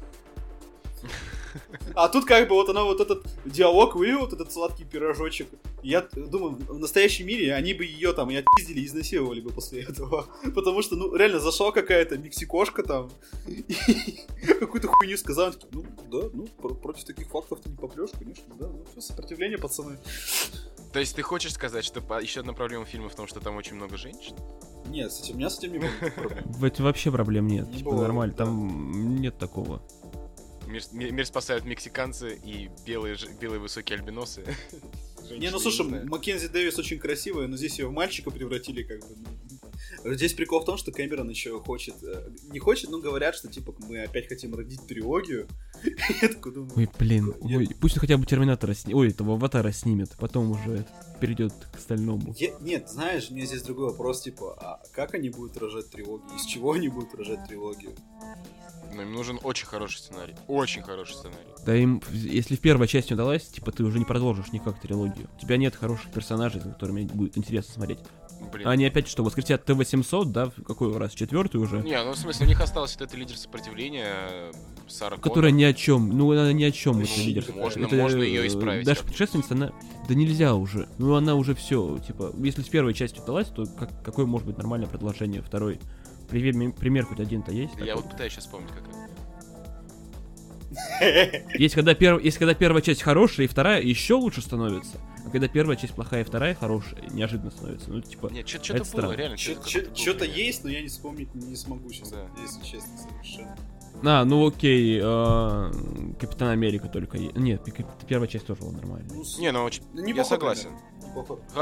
А 1.95 2.07
тут 2.07 2.25
как 2.25 2.47
бы 2.47 2.55
вот 2.55 2.69
она 2.69 2.83
вот 2.83 2.99
этот 2.99 3.25
диалог 3.45 3.95
вывел, 3.95 4.19
вот 4.19 4.33
этот 4.33 4.51
сладкий 4.51 4.85
пирожочек. 4.85 5.47
Я 5.83 6.07
думаю, 6.15 6.57
в 6.67 6.79
настоящем 6.79 7.27
мире 7.27 7.53
они 7.53 7.73
бы 7.73 7.85
ее 7.85 8.13
там 8.13 8.29
и 8.29 8.35
отпиздили, 8.35 8.81
и 8.81 8.85
изнасиловали 8.85 9.41
бы 9.41 9.51
после 9.51 9.83
этого. 9.83 10.27
Потому 10.55 10.81
что, 10.81 10.95
ну, 10.95 11.15
реально 11.15 11.39
зашла 11.39 11.71
какая-то 11.71 12.17
мексикошка 12.17 12.83
там 12.83 13.09
и 13.47 13.65
какую-то 14.59 14.87
хуйню 14.87 15.17
сказала. 15.17 15.53
Ну, 15.71 15.85
да, 16.11 16.29
ну, 16.33 16.47
против 16.47 17.05
таких 17.05 17.27
фактов 17.27 17.59
ты 17.61 17.69
не 17.69 17.77
попрешь, 17.77 18.11
конечно, 18.17 18.53
да. 18.59 18.67
Ну, 18.67 18.85
все, 18.91 19.01
сопротивление, 19.01 19.57
пацаны. 19.57 19.97
То 20.91 20.99
есть 20.99 21.15
ты 21.15 21.21
хочешь 21.21 21.53
сказать, 21.53 21.85
что 21.85 21.99
еще 22.19 22.39
одна 22.39 22.53
проблема 22.53 22.85
фильма 22.85 23.09
в 23.09 23.15
том, 23.15 23.27
что 23.27 23.39
там 23.39 23.55
очень 23.57 23.75
много 23.75 23.95
женщин? 23.97 24.35
Нет, 24.87 25.11
с 25.11 25.21
этим, 25.21 25.35
у 25.35 25.37
меня 25.37 25.49
с 25.49 25.59
этим 25.59 25.73
не 25.73 25.79
было 25.79 25.89
проблем. 26.15 26.45
Вообще 26.79 27.11
проблем 27.11 27.47
нет, 27.47 27.71
типа 27.71 27.93
нормально, 27.93 28.33
там 28.33 29.21
нет 29.21 29.37
такого. 29.37 29.81
Мир, 30.69 30.83
мир 30.93 31.25
спасают 31.25 31.65
мексиканцы 31.65 32.39
и 32.43 32.69
белые, 32.85 33.17
белые 33.41 33.59
высокие 33.59 33.97
альбиносы. 33.97 34.43
Не, 35.31 35.49
ну 35.49 35.59
слушай, 35.59 35.85
Маккензи 35.85 36.47
Дэвис 36.47 36.77
очень 36.77 36.99
красивая, 36.99 37.47
но 37.47 37.57
здесь 37.57 37.79
ее 37.79 37.87
в 37.87 37.91
мальчика 37.91 38.31
превратили 38.31 38.83
как 38.83 38.99
бы. 38.99 39.15
Ну. 40.03 40.13
Здесь 40.13 40.33
прикол 40.33 40.61
в 40.61 40.65
том, 40.65 40.77
что 40.77 40.91
Кэмерон 40.91 41.29
еще 41.29 41.59
хочет, 41.59 41.95
э, 42.03 42.29
не 42.51 42.59
хочет, 42.59 42.89
но 42.89 42.99
говорят, 42.99 43.35
что 43.35 43.47
типа 43.47 43.73
мы 43.87 44.03
опять 44.03 44.27
хотим 44.27 44.55
родить 44.55 44.85
трилогию. 44.87 45.47
Я 46.21 46.27
такой 46.29 46.53
думаю... 46.53 46.71
Ой, 46.75 46.89
блин, 46.97 47.33
ой, 47.41 47.69
пусть 47.79 47.97
хотя 47.97 48.17
бы 48.17 48.25
Терминатора 48.25 48.73
снимет, 48.73 48.97
ой, 48.97 49.09
этого 49.09 49.33
Аватара 49.33 49.71
снимет, 49.71 50.11
потом 50.17 50.51
уже 50.51 50.85
перейдет 51.19 51.53
к 51.71 51.77
остальному. 51.77 52.35
Нет, 52.61 52.89
знаешь, 52.89 53.29
у 53.29 53.33
меня 53.33 53.45
здесь 53.45 53.61
другой 53.63 53.91
вопрос, 53.91 54.21
типа, 54.21 54.57
а 54.59 54.81
как 54.93 55.13
они 55.13 55.29
будут 55.29 55.57
рожать 55.57 55.89
трилогию, 55.89 56.29
из 56.35 56.45
чего 56.45 56.73
они 56.73 56.87
будут 56.87 57.13
рожать 57.15 57.47
трилогию? 57.47 57.95
Но 58.93 59.03
им 59.03 59.13
нужен 59.13 59.39
очень 59.43 59.67
хороший 59.67 59.99
сценарий. 59.99 60.35
Очень 60.47 60.81
хороший 60.81 61.13
сценарий. 61.13 61.47
Да 61.65 61.75
им, 61.75 62.01
если 62.11 62.55
в 62.55 62.59
первой 62.59 62.87
части 62.87 63.13
удалась, 63.13 63.45
типа 63.45 63.71
ты 63.71 63.83
уже 63.83 63.99
не 63.99 64.05
продолжишь 64.05 64.51
никак 64.51 64.79
трилогию. 64.79 65.29
У 65.35 65.39
тебя 65.39 65.57
нет 65.57 65.75
хороших 65.75 66.11
персонажей, 66.11 66.61
за 66.61 66.69
которыми 66.69 67.03
будет 67.03 67.37
интересно 67.37 67.73
смотреть. 67.73 67.99
Блин. 68.51 68.67
Они 68.67 68.85
опять 68.85 69.07
что, 69.07 69.23
воскресят 69.23 69.65
Т-800, 69.65 70.25
да, 70.25 70.51
какой 70.65 70.95
раз, 70.97 71.13
четвертый 71.13 71.57
уже? 71.57 71.81
Не, 71.81 72.01
ну 72.03 72.11
в 72.11 72.17
смысле, 72.17 72.45
у 72.45 72.49
них 72.49 72.61
осталась 72.61 72.95
вот 72.97 73.07
эта 73.07 73.17
лидер 73.17 73.37
сопротивления, 73.37 74.51
Сара 74.87 75.17
Которая 75.17 75.51
ни 75.51 75.63
о 75.63 75.73
чем, 75.73 76.17
ну 76.17 76.31
она 76.31 76.51
ни 76.53 76.63
о 76.63 76.71
чем, 76.71 76.97
ну, 76.97 77.03
это 77.03 77.19
лидер. 77.19 77.45
Можно, 77.53 77.85
это, 77.85 77.95
можно 77.95 78.21
ее 78.21 78.47
исправить. 78.47 78.85
Даже 78.85 79.03
путешественница, 79.03 79.53
она, 79.53 79.71
да 80.07 80.15
нельзя 80.15 80.55
уже, 80.55 80.87
ну 80.97 81.15
она 81.15 81.35
уже 81.35 81.53
все, 81.53 81.99
типа, 81.99 82.33
если 82.37 82.61
с 82.61 82.67
первой 82.69 82.93
частью 82.93 83.23
удалась, 83.23 83.47
то 83.47 83.65
как, 83.65 83.89
какое 84.03 84.25
может 84.25 84.47
быть 84.47 84.57
нормальное 84.57 84.87
продолжение 84.87 85.41
второй? 85.41 85.79
Пример, 86.29 86.73
пример 86.73 87.05
хоть 87.05 87.19
один-то 87.19 87.51
есть? 87.51 87.73
Я 87.73 87.87
такой? 87.87 88.03
вот 88.03 88.11
пытаюсь 88.11 88.33
сейчас 88.33 88.45
вспомнить, 88.45 88.69
как 88.69 88.98
есть 91.55 91.75
когда, 91.75 91.93
перв... 91.93 92.23
есть 92.23 92.37
когда 92.37 92.53
первая 92.53 92.81
часть 92.81 93.01
хорошая, 93.01 93.45
и 93.45 93.49
вторая 93.49 93.81
еще 93.81 94.15
лучше 94.15 94.41
становится. 94.41 94.97
А 95.25 95.29
когда 95.29 95.47
первая 95.47 95.75
часть 95.75 95.93
плохая, 95.93 96.21
и 96.21 96.23
вторая 96.23 96.55
хорошая, 96.55 97.01
неожиданно 97.11 97.51
становится. 97.51 97.89
Ну, 97.89 98.01
типа, 98.01 98.29
Нет, 98.31 98.47
что-то 98.47 98.83
было, 98.95 99.13
реально. 99.13 99.37
Что-то 99.37 100.25
есть, 100.25 100.63
но 100.63 100.69
я 100.69 100.81
не 100.81 100.87
вспомнить 100.87 101.33
не 101.33 101.55
смогу 101.55 101.89
сейчас, 101.91 102.11
да. 102.11 102.25
если 102.41 102.63
честно, 102.63 102.91
совершенно. 102.97 103.57
А, 104.01 104.23
ну 104.23 104.47
окей, 104.47 104.99
э, 105.01 105.71
Капитан 106.19 106.49
Америка 106.49 106.87
только. 106.87 107.17
Нет, 107.17 107.61
первая 108.07 108.27
часть 108.27 108.45
тоже 108.45 108.61
была 108.61 108.71
нормальная. 108.71 109.09
Ну, 109.09 109.23
не, 109.39 109.51
ну 109.51 109.63
очень. 109.63 109.83
Ну, 109.93 110.05
я 110.05 110.23
согласен. 110.23 110.69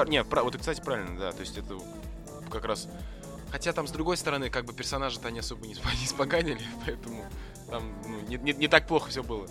Не, 0.08 0.24
вот 0.24 0.56
и 0.56 0.58
кстати 0.58 0.82
правильно, 0.82 1.18
да. 1.18 1.32
То 1.32 1.40
есть 1.40 1.58
это 1.58 1.80
как 2.52 2.66
раз 2.66 2.88
Хотя 3.52 3.72
там, 3.72 3.88
с 3.88 3.92
другой 3.92 4.18
стороны, 4.18 4.50
как 4.50 4.66
бы 4.66 4.74
персонажи-то 4.74 5.30
они 5.30 5.40
особо 5.40 5.66
не, 5.66 5.74
не 6.02 6.08
споганили, 6.08 6.62
поэтому 6.86 7.26
там 7.70 7.94
ну, 8.08 8.20
не, 8.28 8.38
не, 8.38 8.54
не 8.54 8.68
так 8.68 8.88
плохо 8.88 9.10
все 9.10 9.24
было. 9.24 9.48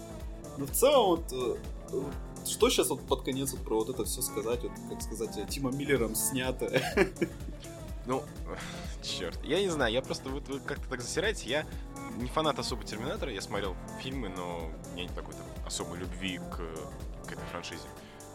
Ну, 0.58 0.66
в 0.66 0.70
целом, 0.70 1.06
вот, 1.06 1.32
э, 1.32 2.46
что 2.46 2.70
сейчас 2.70 2.88
вот 2.88 3.06
под 3.06 3.22
конец 3.22 3.52
вот 3.52 3.62
про 3.62 3.78
вот 3.78 3.90
это 3.90 4.04
все 4.04 4.22
сказать, 4.22 4.62
вот, 4.62 4.72
как 4.88 5.02
сказать, 5.02 5.36
э, 5.36 5.46
Тима 5.46 5.70
Миллером 5.70 6.14
снято? 6.14 6.70
Ну, 8.06 8.22
черт, 9.02 9.36
я 9.42 9.60
не 9.60 9.68
знаю, 9.68 9.92
я 9.92 10.00
просто, 10.00 10.28
вот 10.28 10.46
вы 10.46 10.60
как-то 10.60 10.88
так 10.88 11.00
засираете, 11.00 11.48
я 11.48 11.66
не 12.18 12.28
фанат 12.28 12.56
особо 12.58 12.84
Терминатора, 12.84 13.32
я 13.32 13.40
смотрел 13.40 13.74
фильмы, 14.00 14.28
но 14.28 14.58
у 14.58 14.92
меня 14.92 15.02
нет 15.02 15.12
какой-то 15.12 15.40
особой 15.66 15.98
любви 15.98 16.38
к, 16.38 16.58
к 17.26 17.32
этой 17.32 17.44
франшизе. 17.50 17.82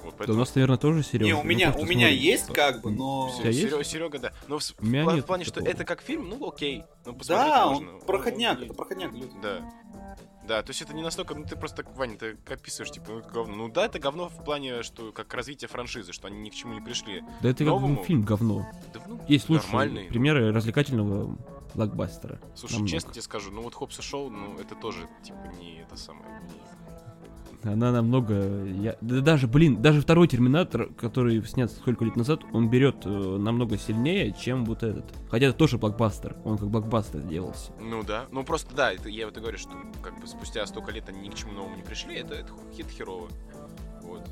Вот 0.04 0.16
поэтому... 0.18 0.28
Да 0.28 0.34
у 0.34 0.38
нас, 0.38 0.56
наверное, 0.56 0.78
тоже 0.78 1.04
Серега. 1.04 1.26
Не, 1.26 1.34
у 1.34 1.44
меня, 1.44 1.74
у 1.78 1.86
меня 1.86 2.10
есть 2.10 2.48
как 2.48 2.82
бы, 2.82 2.92
но... 2.92 3.32
Серега, 3.38 3.84
Серега, 3.84 4.20
да. 4.20 4.34
Но 4.48 4.60
в, 4.60 4.64
в, 4.64 5.22
в 5.22 5.26
плане, 5.26 5.46
что 5.46 5.62
это 5.62 5.86
как 5.86 6.02
фильм, 6.02 6.30
ну 6.30 6.48
окей. 6.48 6.84
Ну, 7.06 7.18
да, 7.28 7.68
можно. 7.68 7.96
он 7.96 8.02
проходняк, 8.02 8.58
он, 8.60 8.66
это 8.66 8.74
проходняк, 8.74 9.12
люди. 9.14 9.34
Да. 9.42 9.62
Да, 10.48 10.64
то 10.64 10.72
есть 10.72 10.82
это 10.82 10.94
не 10.94 11.04
настолько, 11.04 11.36
ну 11.36 11.46
ты 11.46 11.56
просто, 11.56 11.86
Ваня, 11.96 12.18
ты 12.18 12.36
описываешь, 12.50 12.92
типа, 12.92 13.06
ну 13.10 13.20
это 13.20 13.30
говно. 13.30 13.56
Ну 13.56 13.70
да, 13.70 13.86
это 13.86 14.00
говно 14.00 14.28
в 14.28 14.44
плане, 14.44 14.82
что 14.84 15.12
как 15.12 15.34
развитие 15.34 15.68
франшизы, 15.68 16.14
что 16.14 16.28
они 16.28 16.40
ни 16.40 16.50
к 16.50 16.54
чему 16.54 16.74
не 16.74 16.82
пришли. 16.82 17.24
Да 17.42 17.50
это 17.50 17.64
Новому... 17.64 17.98
как 17.98 18.06
фильм 18.06 18.24
говно. 18.24 18.68
Да, 18.94 19.02
ну, 19.08 19.20
Есть 19.28 19.50
лучшие 19.50 19.68
нормальный. 19.68 20.06
примеры 20.06 20.52
развлекательного 20.52 21.38
блокбастера. 21.76 22.40
Слушай, 22.56 22.74
Намного. 22.74 22.92
честно 22.92 23.14
тебе 23.14 23.22
скажу, 23.22 23.52
ну 23.52 23.62
вот 23.62 23.76
Хопс 23.76 24.00
и 24.00 24.02
Шоу, 24.02 24.30
ну 24.30 24.58
это 24.60 24.76
тоже, 24.76 25.08
типа, 25.24 25.38
не 25.60 25.82
это 25.82 25.96
самое, 25.96 26.26
не 26.42 26.60
она 27.64 27.92
намного... 27.92 28.66
Я... 28.66 28.98
Да 29.02 29.22
даже, 29.22 29.48
блин, 29.48 29.82
даже 29.82 30.02
второй 30.02 30.28
Терминатор, 30.28 30.88
который 30.94 31.44
снят 31.46 31.72
сколько 31.72 32.04
лет 32.06 32.16
назад, 32.16 32.42
он 32.54 32.70
берет 32.70 33.06
э, 33.06 33.10
намного 33.10 33.78
сильнее, 33.78 34.34
чем 34.34 34.66
вот 34.66 34.84
этот. 34.84 35.06
Хотя 35.30 35.48
это 35.48 35.58
тоже 35.58 35.78
блокбастер, 35.78 36.38
он 36.44 36.58
как 36.58 36.70
блокбастер 36.70 37.22
делался. 37.22 37.72
Ну 37.80 38.04
да, 38.04 38.26
ну 38.32 38.44
просто 38.44 38.74
да, 38.76 38.94
это, 38.94 39.10
я 39.10 39.26
вот 39.26 39.38
и 39.38 39.40
говорю, 39.40 39.58
что 39.58 39.72
как 40.02 40.20
бы 40.20 40.28
спустя 40.28 40.66
столько 40.66 40.92
лет 40.92 41.08
они 41.10 41.22
ни 41.22 41.30
к 41.30 41.36
чему 41.36 41.54
новому 41.54 41.76
не 41.76 41.84
пришли, 41.84 42.16
это, 42.16 42.34
это 42.34 42.52
хит 42.76 42.88
херово. 42.90 43.30
Вот. 44.02 44.28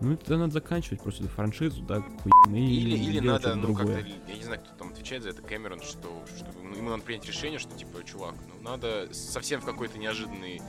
Ну, 0.00 0.12
это 0.12 0.36
надо 0.36 0.52
заканчивать 0.52 1.02
просто 1.02 1.24
эту 1.24 1.32
франшизу, 1.32 1.82
да, 1.82 2.00
хуй, 2.00 2.30
Или, 2.56 2.96
или 2.96 3.20
надо, 3.20 3.56
ну, 3.56 3.74
как-то, 3.74 3.98
я 4.28 4.36
не 4.36 4.44
знаю, 4.44 4.60
кто 4.60 4.72
там 4.76 4.90
отвечает 4.90 5.24
за 5.24 5.30
это, 5.30 5.42
Кэмерон, 5.42 5.80
что, 5.80 6.24
что 6.36 6.46
ну, 6.62 6.76
ему 6.76 6.90
надо 6.90 7.02
принять 7.02 7.26
решение, 7.26 7.58
что, 7.58 7.76
типа, 7.76 8.04
чувак, 8.04 8.34
ну, 8.46 8.62
надо 8.62 9.08
совсем 9.12 9.60
в 9.60 9.64
какой-то 9.64 9.98
неожиданный 9.98 10.62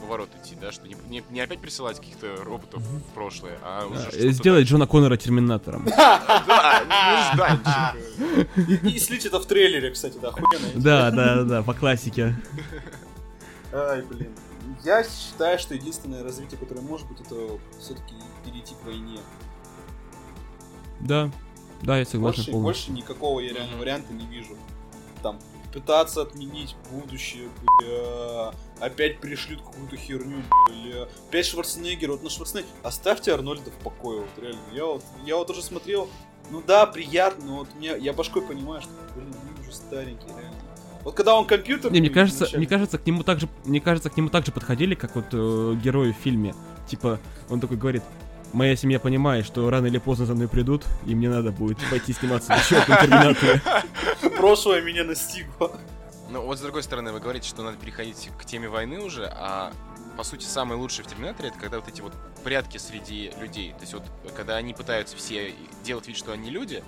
поворот 0.00 0.28
идти, 0.42 0.56
да, 0.60 0.72
что 0.72 0.86
не, 0.88 0.96
не, 1.08 1.22
не 1.30 1.40
опять 1.40 1.60
присылать 1.60 1.98
каких-то 1.98 2.36
роботов 2.44 2.82
в 2.82 3.14
прошлое, 3.14 3.58
а 3.62 3.86
уже 3.86 4.10
да, 4.10 4.32
Сделать 4.32 4.66
Джона 4.66 4.86
Коннора 4.86 5.16
Терминатором. 5.16 5.86
Да, 7.36 7.94
И 8.84 8.98
слить 8.98 9.26
это 9.26 9.38
в 9.38 9.46
трейлере, 9.46 9.90
кстати, 9.90 10.18
да, 10.20 10.28
охуенно. 10.28 10.68
Да, 10.74 11.10
да, 11.10 11.42
да, 11.44 11.62
по 11.62 11.74
классике. 11.74 12.34
Ай, 13.72 14.02
блин. 14.02 14.30
Я 14.84 15.04
считаю, 15.04 15.58
что 15.58 15.74
единственное 15.74 16.22
развитие, 16.22 16.58
которое 16.58 16.80
может 16.80 17.06
быть, 17.08 17.20
это 17.20 17.58
все-таки 17.78 18.14
перейти 18.44 18.74
к 18.74 18.84
войне. 18.84 19.20
Да, 21.00 21.30
да, 21.82 21.98
я 21.98 22.04
согласен. 22.04 22.44
Больше, 22.44 22.52
больше 22.52 22.92
никакого 22.92 23.40
я 23.40 23.52
реально 23.52 23.76
варианта 23.76 24.12
не 24.12 24.26
вижу. 24.26 24.56
Там 25.22 25.38
пытаться 25.72 26.22
отменить 26.22 26.76
будущее, 26.90 27.48
бля, 27.78 28.52
опять 28.80 29.20
пришлют 29.20 29.62
какую-то 29.62 29.96
херню, 29.96 30.42
бля, 30.68 31.08
опять 31.28 31.46
Шварценеггер, 31.46 32.10
вот 32.10 32.22
на 32.22 32.30
Шварценеггер, 32.30 32.70
оставьте 32.82 33.32
Арнольда 33.32 33.70
в 33.70 33.84
покое, 33.84 34.20
вот 34.20 34.42
реально, 34.42 34.60
я 34.72 34.84
вот, 34.84 35.04
я 35.24 35.36
вот 35.36 35.50
уже 35.50 35.62
смотрел, 35.62 36.08
ну 36.50 36.62
да, 36.66 36.86
приятно, 36.86 37.44
но 37.44 37.56
вот 37.58 37.68
меня, 37.76 37.96
я 37.96 38.12
башкой 38.12 38.42
понимаю, 38.42 38.82
что, 38.82 38.90
блин, 39.14 39.32
он 39.32 39.60
уже 39.60 39.72
старенький, 39.72 40.26
реально. 40.28 40.56
Вот 41.02 41.14
когда 41.14 41.34
он 41.34 41.46
компьютер... 41.46 41.90
Не, 41.90 42.00
мне 42.00 42.10
кажется, 42.10 42.46
мне 42.56 42.66
кажется, 42.66 42.98
к 42.98 43.06
нему 43.06 43.22
также, 43.22 43.48
мне 43.64 43.80
кажется, 43.80 44.10
к 44.10 44.16
нему 44.16 44.28
также 44.28 44.52
подходили, 44.52 44.94
как 44.94 45.16
вот 45.16 45.26
э, 45.32 45.74
герои 45.82 46.12
в 46.12 46.16
фильме. 46.16 46.54
Типа, 46.88 47.18
он 47.48 47.60
такой 47.60 47.78
говорит, 47.78 48.02
моя 48.52 48.76
семья 48.76 49.00
понимает, 49.00 49.46
что 49.46 49.68
рано 49.70 49.86
или 49.86 49.98
поздно 49.98 50.26
за 50.26 50.34
мной 50.34 50.48
придут, 50.48 50.84
и 51.06 51.14
мне 51.14 51.28
надо 51.28 51.52
будет 51.52 51.78
пойти 51.90 52.12
сниматься 52.12 52.54
в 52.54 52.64
еще 52.64 52.76
одном 52.76 52.98
Терминаторе. 52.98 53.62
Прошлое 54.36 54.82
меня 54.82 55.04
настигло. 55.04 55.72
Ну 56.30 56.42
вот 56.42 56.58
с 56.58 56.60
другой 56.60 56.82
стороны, 56.82 57.12
вы 57.12 57.20
говорите, 57.20 57.48
что 57.48 57.62
надо 57.62 57.76
переходить 57.76 58.30
к 58.38 58.44
теме 58.44 58.68
войны 58.68 59.00
уже, 59.00 59.26
а 59.26 59.72
по 60.16 60.22
сути 60.22 60.44
самое 60.44 60.80
лучшее 60.80 61.04
в 61.04 61.08
Терминаторе 61.08 61.48
это 61.48 61.58
когда 61.58 61.78
вот 61.78 61.88
эти 61.88 62.00
вот 62.00 62.12
прятки 62.44 62.78
среди 62.78 63.32
людей. 63.40 63.72
То 63.72 63.80
есть 63.80 63.94
вот 63.94 64.04
когда 64.36 64.56
они 64.56 64.74
пытаются 64.74 65.16
все 65.16 65.54
делать 65.84 66.06
вид, 66.06 66.16
что 66.16 66.32
они 66.32 66.50
люди, 66.50 66.82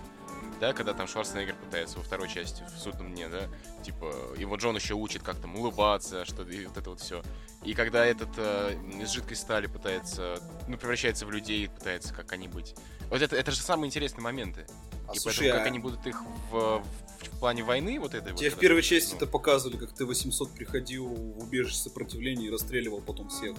да, 0.63 0.73
когда 0.73 0.95
там 0.95 1.09
Шварценеггер 1.09 1.57
пытается 1.57 1.99
во 1.99 2.05
второй 2.05 2.29
части, 2.29 2.63
в 2.63 2.81
судном 2.81 3.13
дне, 3.13 3.27
да, 3.29 3.49
типа, 3.83 4.15
его 4.39 4.55
Джон 4.55 4.77
еще 4.77 4.95
учит 4.95 5.21
как 5.25 5.41
там 5.41 5.57
улыбаться, 5.57 6.25
что 6.25 6.45
и 6.45 6.67
вот 6.67 6.77
это 6.77 6.89
вот 6.91 7.01
все. 7.01 7.21
И 7.65 7.75
когда 7.75 8.07
этот 8.07 8.29
э, 8.37 8.77
из 9.01 9.11
жидкой 9.11 9.37
стали 9.37 9.67
пытается, 9.67 10.39
ну, 10.69 10.79
превращается 10.79 11.27
в 11.27 11.33
людей, 11.33 11.69
пытается, 11.69 12.15
как 12.15 12.31
они 12.31 12.47
быть. 12.47 12.77
Вот 13.11 13.21
это, 13.21 13.35
это 13.35 13.51
же 13.51 13.57
самые 13.57 13.89
интересные 13.89 14.23
моменты. 14.23 14.65
А, 15.09 15.15
и 15.15 15.19
слушай, 15.19 15.51
поэтому, 15.51 15.57
а... 15.57 15.59
как 15.59 15.67
они 15.67 15.79
будут 15.81 16.07
их 16.07 16.23
в, 16.53 16.79
в 16.79 16.85
в 17.23 17.39
плане 17.39 17.65
войны 17.65 17.99
вот 17.99 18.15
этой. 18.15 18.35
Тебе 18.35 18.51
вот, 18.51 18.59
в 18.59 18.61
первой 18.61 18.83
части 18.83 19.13
ну, 19.13 19.17
это 19.17 19.27
показывали, 19.27 19.77
как 19.77 19.93
Т-800 19.93 20.55
приходил 20.55 21.07
в 21.07 21.43
убежище 21.43 21.77
сопротивления 21.77 22.47
и 22.47 22.51
расстреливал 22.51 23.01
потом 23.01 23.29
всех. 23.31 23.57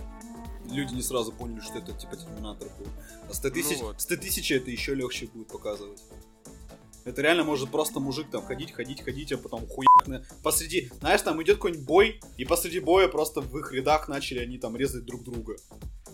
Люди 0.69 0.93
не 0.93 1.01
сразу 1.01 1.33
поняли, 1.33 1.59
что 1.59 1.79
это 1.79 1.91
типа 1.93 2.15
Терминатор 2.15 2.69
был. 2.79 2.87
А 3.29 3.33
с 3.33 3.39
Т-1000 3.39 3.63
Ну 3.79 3.85
вот. 3.87 4.01
с 4.01 4.05
Т-1000 4.05 4.55
это 4.55 4.71
еще 4.71 4.95
легче 4.95 5.27
будет 5.27 5.49
показывать. 5.49 6.01
Это 7.05 7.21
реально 7.21 7.43
может 7.43 7.69
просто 7.69 7.99
мужик 7.99 8.29
там 8.31 8.43
ходить, 8.43 8.71
ходить, 8.71 9.01
ходить, 9.01 9.31
а 9.31 9.37
потом 9.37 9.67
хуяк 9.67 10.07
на... 10.07 10.23
посреди, 10.41 10.89
знаешь, 10.99 11.21
там 11.21 11.41
идет 11.43 11.57
какой-нибудь 11.57 11.85
бой, 11.85 12.19
и 12.37 12.45
посреди 12.45 12.79
боя 12.79 13.07
просто 13.07 13.41
в 13.41 13.57
их 13.57 13.73
рядах 13.73 14.07
начали 14.07 14.39
они 14.39 14.57
там 14.57 14.75
резать 14.75 15.05
друг 15.05 15.23
друга. 15.23 15.55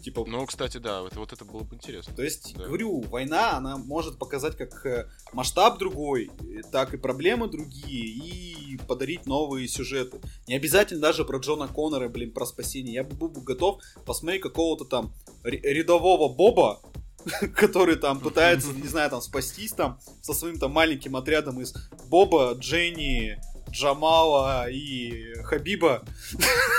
Типа, 0.01 0.23
Ну, 0.25 0.45
кстати, 0.45 0.77
да, 0.77 1.05
это, 1.05 1.19
вот 1.19 1.33
это 1.33 1.43
было 1.45 1.63
бы 1.63 1.75
интересно. 1.75 2.15
то 2.15 2.23
есть, 2.23 2.55
Да. 2.57 2.65
говорю, 2.65 3.01
война, 3.01 3.57
она 3.57 3.77
может 3.77 4.17
показать 4.17 4.55
как 4.55 4.85
э, 4.85 5.09
масштаб 5.33 5.77
другой, 5.77 6.31
так 6.71 6.93
и 6.93 6.97
проблемы 6.97 7.49
другие, 7.49 8.05
и 8.05 8.77
подарить 8.87 9.25
новые 9.25 9.67
сюжеты. 9.67 10.21
Не 10.47 10.55
обязательно 10.55 11.01
даже 11.01 11.25
про 11.25 11.39
Джона 11.39 11.67
Коннора, 11.67 12.07
блин, 12.07 12.31
про 12.31 12.45
спасение. 12.45 12.93
Я 12.93 13.03
бы 13.03 13.15
был 13.15 13.29
бы 13.29 13.41
готов 13.41 13.81
посмотреть 14.05 14.41
какого-то 14.41 14.85
там 14.85 15.13
рядового 15.43 16.33
Боба, 16.33 16.81
который 17.55 17.95
там 17.95 18.19
пытается, 18.19 18.71
не 18.73 18.87
знаю, 18.87 19.09
там 19.09 19.21
спастись 19.21 19.71
там 19.71 19.99
со 20.21 20.33
своим 20.33 20.59
там 20.59 20.71
маленьким 20.71 21.15
отрядом 21.15 21.61
из 21.61 21.73
Боба, 22.09 22.53
Дженни, 22.57 23.39
Джамала 23.71 24.69
и 24.69 25.33
Хабиба. 25.43 26.03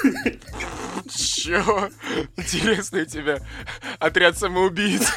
Чё? 1.40 1.88
Интересный 2.36 3.02
у 3.02 3.06
тебя 3.06 3.38
отряд 3.98 4.36
самоубийц. 4.38 5.10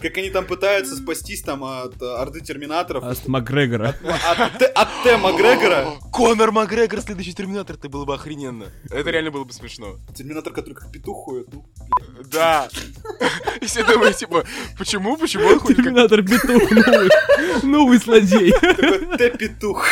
Как 0.00 0.16
они 0.16 0.30
там 0.30 0.46
пытаются 0.46 0.96
спастись 0.96 1.42
там 1.42 1.62
от 1.64 2.00
э, 2.00 2.06
орды 2.06 2.40
терминаторов. 2.40 3.04
От 3.04 3.26
Макгрегора. 3.28 3.94
От, 4.02 4.58
Т- 4.58 4.66
от 4.66 4.88
Т. 5.02 5.16
Макгрегора. 5.18 5.86
Конор 6.12 6.52
Макгрегор, 6.52 7.00
следующий 7.00 7.34
Терминатор, 7.34 7.76
это 7.76 7.88
было 7.88 8.04
бы 8.06 8.14
охрененно. 8.14 8.66
Это 8.90 9.10
реально 9.10 9.30
было 9.30 9.44
бы 9.44 9.52
смешно. 9.52 9.96
Терминатор, 10.14 10.52
который 10.52 10.74
как 10.74 10.90
петух 10.90 11.24
ходит. 11.24 11.48
Ну, 11.52 11.66
Да. 12.30 12.68
И 13.60 13.66
все 13.66 13.84
думают, 13.84 14.16
типа, 14.16 14.44
почему, 14.78 15.16
почему 15.16 15.46
он 15.46 15.58
ходит. 15.60 15.76
Терминатор 15.78 16.22
Петух, 16.22 16.70
новый, 16.70 17.10
новый 17.62 17.98
злодей. 17.98 18.52
такой 18.52 19.16
Т-петух. 19.18 19.86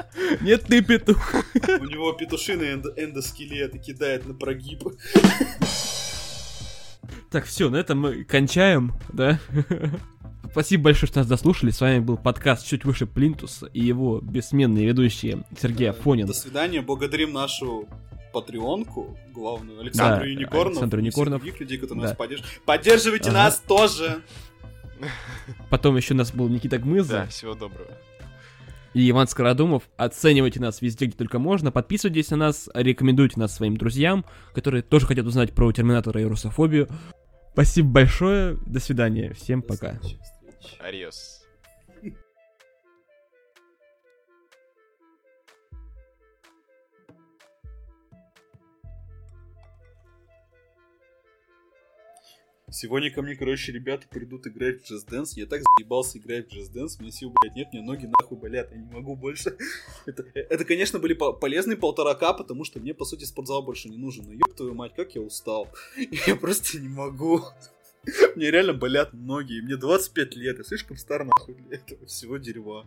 Нет, 0.40 0.64
ты 0.64 0.82
петух. 0.82 1.34
У 1.80 1.84
него 1.84 2.12
петушиный 2.12 2.74
эндо- 2.74 2.92
эндоскелет 2.96 3.74
и 3.74 3.78
кидает 3.78 4.26
на 4.26 4.34
прогиб. 4.34 4.82
Так, 7.30 7.46
все, 7.46 7.70
на 7.70 7.76
этом 7.76 7.98
мы 8.00 8.24
кончаем, 8.24 8.92
да? 9.12 9.38
Спасибо 10.50 10.84
большое, 10.84 11.08
что 11.08 11.20
нас 11.20 11.26
дослушали. 11.26 11.70
С 11.70 11.80
вами 11.80 12.00
был 12.00 12.18
подкаст 12.18 12.66
«Чуть 12.66 12.84
выше 12.84 13.06
Плинтуса» 13.06 13.66
и 13.66 13.80
его 13.80 14.20
бессменные 14.20 14.86
ведущие 14.86 15.44
Сергей 15.58 15.88
Афонин. 15.90 16.26
До 16.26 16.34
свидания. 16.34 16.82
Благодарим 16.82 17.32
нашу 17.32 17.88
патреонку, 18.34 19.16
главную, 19.32 19.80
Александру 19.80 20.24
Да, 20.24 20.30
Юникорнов. 20.30 20.66
Александру 20.72 21.00
Юникорнов. 21.00 21.40
других 21.40 21.60
людей, 21.60 21.78
которые 21.78 22.02
Да. 22.02 22.08
нас 22.08 22.16
поддерживают. 22.18 22.62
Поддерживайте 22.66 23.30
Ага. 23.30 23.38
нас 23.38 23.62
тоже. 23.66 24.22
Потом 25.70 25.96
еще 25.96 26.12
у 26.12 26.18
нас 26.18 26.32
был 26.32 26.48
Никита 26.48 26.78
Гмыза 26.78 27.12
Да, 27.12 27.26
всего 27.28 27.54
доброго. 27.54 27.90
И 28.94 29.10
Иван 29.10 29.26
Скородумов. 29.26 29.84
Оценивайте 29.96 30.60
нас 30.60 30.82
везде, 30.82 31.06
где 31.06 31.16
только 31.16 31.38
можно. 31.38 31.72
Подписывайтесь 31.72 32.30
на 32.30 32.36
нас, 32.36 32.68
рекомендуйте 32.74 33.38
нас 33.38 33.54
своим 33.54 33.76
друзьям, 33.76 34.24
которые 34.54 34.82
тоже 34.82 35.06
хотят 35.06 35.26
узнать 35.26 35.52
про 35.52 35.72
Терминатора 35.72 36.20
и 36.20 36.24
русофобию. 36.24 36.88
Спасибо 37.52 37.88
большое. 37.88 38.56
До 38.66 38.80
свидания. 38.80 39.32
Всем 39.34 39.60
До 39.60 39.68
пока. 39.68 40.00
Ариос. 40.80 41.41
Сегодня 52.72 53.10
ко 53.10 53.20
мне, 53.20 53.36
короче, 53.36 53.70
ребята 53.70 54.06
придут 54.08 54.46
играть 54.46 54.82
в 54.82 54.90
Just 54.90 55.06
Dance. 55.06 55.32
Я 55.36 55.44
так 55.44 55.60
заебался 55.76 56.16
играть 56.16 56.50
в 56.50 56.56
Just 56.56 56.72
Dance. 56.72 56.96
Мне 57.00 57.12
сил, 57.12 57.30
блядь, 57.30 57.54
нет, 57.54 57.68
мне 57.70 57.82
ноги 57.82 58.06
нахуй 58.06 58.38
болят. 58.38 58.70
Я 58.72 58.78
не 58.78 58.90
могу 58.90 59.14
больше. 59.14 59.58
Это, 60.06 60.24
это 60.34 60.64
конечно, 60.64 60.98
были 60.98 61.12
по- 61.12 61.34
полезные 61.34 61.76
полтора 61.76 62.14
к 62.14 62.32
потому 62.32 62.64
что 62.64 62.80
мне, 62.80 62.94
по 62.94 63.04
сути, 63.04 63.24
спортзал 63.24 63.62
больше 63.62 63.90
не 63.90 63.98
нужен. 63.98 64.24
Но 64.24 64.32
ёб 64.32 64.54
твою 64.56 64.74
мать, 64.74 64.94
как 64.96 65.14
я 65.14 65.20
устал. 65.20 65.68
Я 66.26 66.34
просто 66.34 66.78
не 66.78 66.88
могу. 66.88 67.42
Мне 68.36 68.50
реально 68.50 68.72
болят 68.72 69.12
ноги. 69.12 69.60
Мне 69.60 69.76
25 69.76 70.36
лет. 70.36 70.56
Я 70.56 70.64
слишком 70.64 70.96
стар 70.96 71.24
нахуй 71.24 71.54
для 71.54 71.76
этого 71.76 72.06
всего 72.06 72.38
дерьма. 72.38 72.86